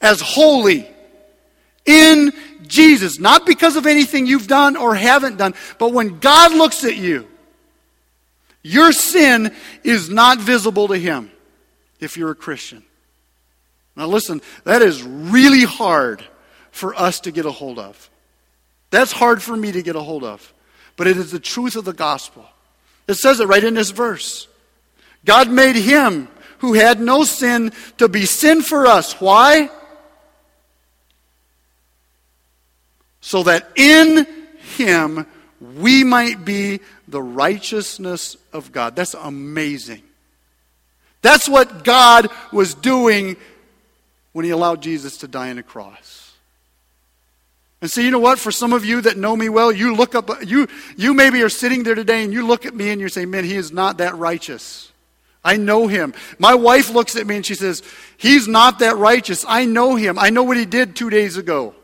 as 0.00 0.20
holy 0.20 0.88
in 1.84 2.32
Jesus. 2.72 3.20
Not 3.20 3.46
because 3.46 3.76
of 3.76 3.86
anything 3.86 4.26
you've 4.26 4.48
done 4.48 4.76
or 4.76 4.94
haven't 4.94 5.36
done, 5.36 5.54
but 5.78 5.92
when 5.92 6.18
God 6.18 6.52
looks 6.52 6.82
at 6.84 6.96
you, 6.96 7.28
your 8.62 8.92
sin 8.92 9.54
is 9.84 10.08
not 10.08 10.38
visible 10.38 10.88
to 10.88 10.96
Him 10.96 11.30
if 12.00 12.16
you're 12.16 12.30
a 12.30 12.34
Christian. 12.34 12.82
Now, 13.94 14.06
listen, 14.06 14.40
that 14.64 14.82
is 14.82 15.02
really 15.02 15.64
hard 15.64 16.24
for 16.70 16.94
us 16.94 17.20
to 17.20 17.30
get 17.30 17.44
a 17.44 17.50
hold 17.50 17.78
of. 17.78 18.10
That's 18.90 19.12
hard 19.12 19.42
for 19.42 19.56
me 19.56 19.72
to 19.72 19.82
get 19.82 19.96
a 19.96 20.00
hold 20.00 20.24
of. 20.24 20.52
But 20.96 21.06
it 21.06 21.16
is 21.16 21.30
the 21.30 21.40
truth 21.40 21.76
of 21.76 21.84
the 21.84 21.92
gospel. 21.92 22.46
It 23.06 23.14
says 23.14 23.40
it 23.40 23.48
right 23.48 23.62
in 23.62 23.74
this 23.74 23.90
verse. 23.90 24.48
God 25.24 25.50
made 25.50 25.76
him 25.76 26.28
who 26.58 26.74
had 26.74 27.00
no 27.00 27.24
sin 27.24 27.72
to 27.98 28.08
be 28.08 28.24
sin 28.24 28.62
for 28.62 28.86
us. 28.86 29.20
Why? 29.20 29.68
So 33.22 33.44
that 33.44 33.70
in 33.76 34.26
him 34.76 35.26
we 35.60 36.04
might 36.04 36.44
be 36.44 36.80
the 37.08 37.22
righteousness 37.22 38.36
of 38.52 38.72
God. 38.72 38.94
That's 38.96 39.14
amazing. 39.14 40.02
That's 41.22 41.48
what 41.48 41.84
God 41.84 42.28
was 42.52 42.74
doing 42.74 43.36
when 44.32 44.44
he 44.44 44.50
allowed 44.50 44.82
Jesus 44.82 45.18
to 45.18 45.28
die 45.28 45.50
on 45.50 45.56
the 45.56 45.62
cross. 45.62 46.32
And 47.80 47.90
so 47.90 48.00
you 48.00 48.10
know 48.10 48.18
what? 48.18 48.38
For 48.38 48.50
some 48.50 48.72
of 48.72 48.84
you 48.84 49.00
that 49.02 49.16
know 49.16 49.36
me 49.36 49.48
well, 49.48 49.70
you 49.70 49.94
look 49.94 50.14
up 50.14 50.30
you 50.44 50.68
you 50.96 51.14
maybe 51.14 51.42
are 51.42 51.48
sitting 51.48 51.84
there 51.84 51.94
today 51.94 52.24
and 52.24 52.32
you 52.32 52.46
look 52.46 52.66
at 52.66 52.74
me 52.74 52.90
and 52.90 53.00
you're 53.00 53.08
saying, 53.08 53.30
"Man, 53.30 53.44
he 53.44 53.56
is 53.56 53.72
not 53.72 53.98
that 53.98 54.16
righteous." 54.16 54.90
I 55.44 55.56
know 55.56 55.88
him. 55.88 56.14
My 56.38 56.54
wife 56.54 56.90
looks 56.90 57.16
at 57.16 57.26
me 57.26 57.36
and 57.36 57.46
she 57.46 57.56
says, 57.56 57.82
"He's 58.16 58.46
not 58.46 58.78
that 58.78 58.96
righteous. 58.96 59.44
I 59.46 59.64
know 59.64 59.96
him. 59.96 60.18
I 60.18 60.30
know 60.30 60.44
what 60.44 60.56
he 60.56 60.64
did 60.64 60.94
2 60.96 61.10
days 61.10 61.36
ago." 61.36 61.74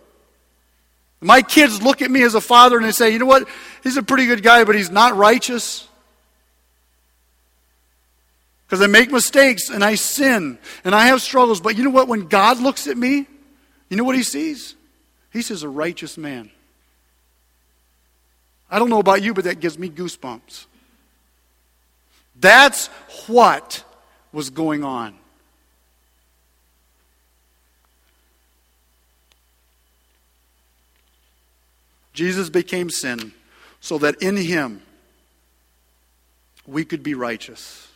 My 1.20 1.42
kids 1.42 1.82
look 1.82 2.00
at 2.00 2.10
me 2.10 2.22
as 2.22 2.34
a 2.34 2.40
father 2.40 2.76
and 2.76 2.86
they 2.86 2.92
say, 2.92 3.10
you 3.12 3.18
know 3.18 3.26
what? 3.26 3.48
He's 3.82 3.96
a 3.96 4.02
pretty 4.02 4.26
good 4.26 4.42
guy, 4.42 4.64
but 4.64 4.76
he's 4.76 4.90
not 4.90 5.16
righteous. 5.16 5.88
Because 8.66 8.82
I 8.82 8.86
make 8.86 9.10
mistakes 9.10 9.70
and 9.70 9.82
I 9.82 9.96
sin 9.96 10.58
and 10.84 10.94
I 10.94 11.06
have 11.06 11.20
struggles. 11.20 11.60
But 11.60 11.76
you 11.76 11.84
know 11.84 11.90
what? 11.90 12.06
When 12.06 12.28
God 12.28 12.60
looks 12.60 12.86
at 12.86 12.96
me, 12.96 13.26
you 13.88 13.96
know 13.96 14.04
what 14.04 14.14
he 14.14 14.22
sees? 14.22 14.74
He 15.32 15.42
sees 15.42 15.62
a 15.62 15.68
righteous 15.68 16.16
man. 16.16 16.50
I 18.70 18.78
don't 18.78 18.90
know 18.90 19.00
about 19.00 19.22
you, 19.22 19.34
but 19.34 19.44
that 19.44 19.60
gives 19.60 19.78
me 19.78 19.88
goosebumps. 19.88 20.66
That's 22.38 22.88
what 23.26 23.82
was 24.32 24.50
going 24.50 24.84
on. 24.84 25.17
Jesus 32.18 32.50
became 32.50 32.90
sin 32.90 33.32
so 33.78 33.96
that 33.98 34.20
in 34.20 34.36
him 34.36 34.82
we 36.66 36.84
could 36.84 37.04
be 37.04 37.14
righteous. 37.14 37.86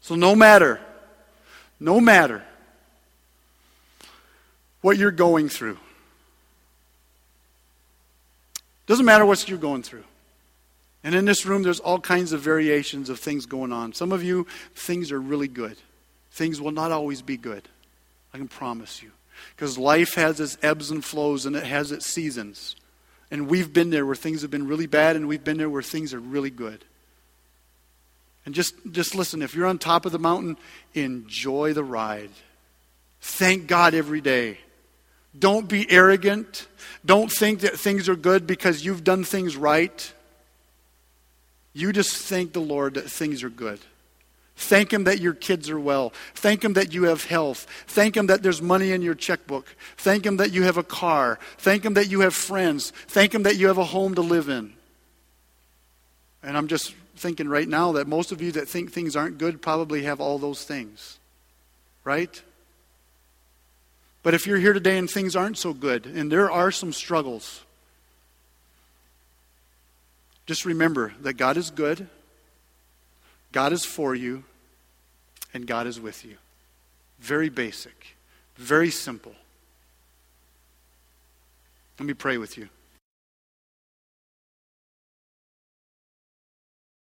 So 0.00 0.14
no 0.14 0.36
matter, 0.36 0.80
no 1.80 2.00
matter 2.00 2.44
what 4.80 4.96
you're 4.96 5.10
going 5.10 5.48
through, 5.48 5.76
doesn't 8.86 9.04
matter 9.04 9.26
what 9.26 9.48
you're 9.48 9.58
going 9.58 9.82
through. 9.82 10.04
And 11.02 11.16
in 11.16 11.24
this 11.24 11.46
room, 11.46 11.64
there's 11.64 11.80
all 11.80 11.98
kinds 11.98 12.30
of 12.30 12.42
variations 12.42 13.08
of 13.08 13.18
things 13.18 13.44
going 13.44 13.72
on. 13.72 13.92
Some 13.92 14.12
of 14.12 14.22
you, 14.22 14.46
things 14.76 15.10
are 15.10 15.20
really 15.20 15.48
good. 15.48 15.76
Things 16.30 16.60
will 16.60 16.70
not 16.70 16.92
always 16.92 17.22
be 17.22 17.36
good. 17.36 17.68
I 18.32 18.38
can 18.38 18.46
promise 18.46 19.02
you. 19.02 19.10
Because 19.54 19.78
life 19.78 20.14
has 20.14 20.40
its 20.40 20.58
ebbs 20.62 20.90
and 20.90 21.04
flows 21.04 21.46
and 21.46 21.56
it 21.56 21.64
has 21.64 21.92
its 21.92 22.06
seasons. 22.06 22.76
And 23.30 23.48
we've 23.48 23.72
been 23.72 23.90
there 23.90 24.06
where 24.06 24.14
things 24.14 24.42
have 24.42 24.50
been 24.50 24.68
really 24.68 24.86
bad, 24.86 25.16
and 25.16 25.26
we've 25.26 25.42
been 25.42 25.58
there 25.58 25.70
where 25.70 25.82
things 25.82 26.14
are 26.14 26.20
really 26.20 26.50
good. 26.50 26.84
And 28.44 28.54
just, 28.54 28.74
just 28.92 29.14
listen 29.14 29.42
if 29.42 29.54
you're 29.54 29.66
on 29.66 29.78
top 29.78 30.06
of 30.06 30.12
the 30.12 30.18
mountain, 30.18 30.56
enjoy 30.94 31.72
the 31.72 31.82
ride. 31.82 32.30
Thank 33.20 33.66
God 33.66 33.94
every 33.94 34.20
day. 34.20 34.58
Don't 35.36 35.68
be 35.68 35.90
arrogant. 35.90 36.68
Don't 37.04 37.30
think 37.30 37.60
that 37.60 37.78
things 37.78 38.08
are 38.08 38.16
good 38.16 38.46
because 38.46 38.84
you've 38.84 39.04
done 39.04 39.24
things 39.24 39.56
right. 39.56 40.12
You 41.72 41.92
just 41.92 42.16
thank 42.16 42.52
the 42.52 42.60
Lord 42.60 42.94
that 42.94 43.10
things 43.10 43.42
are 43.42 43.50
good. 43.50 43.80
Thank 44.56 44.92
Him 44.92 45.04
that 45.04 45.20
your 45.20 45.34
kids 45.34 45.68
are 45.68 45.78
well. 45.78 46.12
Thank 46.34 46.64
Him 46.64 46.72
that 46.72 46.92
you 46.92 47.04
have 47.04 47.24
health. 47.24 47.66
Thank 47.86 48.16
Him 48.16 48.26
that 48.28 48.42
there's 48.42 48.62
money 48.62 48.92
in 48.92 49.02
your 49.02 49.14
checkbook. 49.14 49.76
Thank 49.98 50.24
Him 50.24 50.38
that 50.38 50.52
you 50.52 50.62
have 50.62 50.78
a 50.78 50.82
car. 50.82 51.38
Thank 51.58 51.84
Him 51.84 51.94
that 51.94 52.08
you 52.08 52.20
have 52.20 52.34
friends. 52.34 52.90
Thank 53.08 53.34
Him 53.34 53.42
that 53.42 53.56
you 53.56 53.66
have 53.68 53.78
a 53.78 53.84
home 53.84 54.14
to 54.14 54.22
live 54.22 54.48
in. 54.48 54.72
And 56.42 56.56
I'm 56.56 56.68
just 56.68 56.94
thinking 57.16 57.48
right 57.48 57.68
now 57.68 57.92
that 57.92 58.06
most 58.06 58.32
of 58.32 58.40
you 58.40 58.52
that 58.52 58.68
think 58.68 58.92
things 58.92 59.14
aren't 59.14 59.38
good 59.38 59.60
probably 59.60 60.04
have 60.04 60.20
all 60.20 60.38
those 60.38 60.64
things. 60.64 61.18
Right? 62.02 62.42
But 64.22 64.34
if 64.34 64.46
you're 64.46 64.58
here 64.58 64.72
today 64.72 64.96
and 64.96 65.08
things 65.08 65.36
aren't 65.36 65.58
so 65.58 65.74
good, 65.74 66.06
and 66.06 66.32
there 66.32 66.50
are 66.50 66.70
some 66.70 66.92
struggles, 66.92 67.62
just 70.46 70.64
remember 70.64 71.12
that 71.20 71.34
God 71.34 71.56
is 71.56 71.70
good. 71.70 72.08
God 73.56 73.72
is 73.72 73.86
for 73.86 74.14
you, 74.14 74.44
and 75.54 75.66
God 75.66 75.86
is 75.86 75.98
with 75.98 76.26
you. 76.26 76.36
Very 77.18 77.48
basic, 77.48 78.14
very 78.54 78.90
simple. 78.90 79.32
Let 81.98 82.04
me 82.04 82.12
pray 82.12 82.36
with 82.36 82.58
you. 82.58 82.68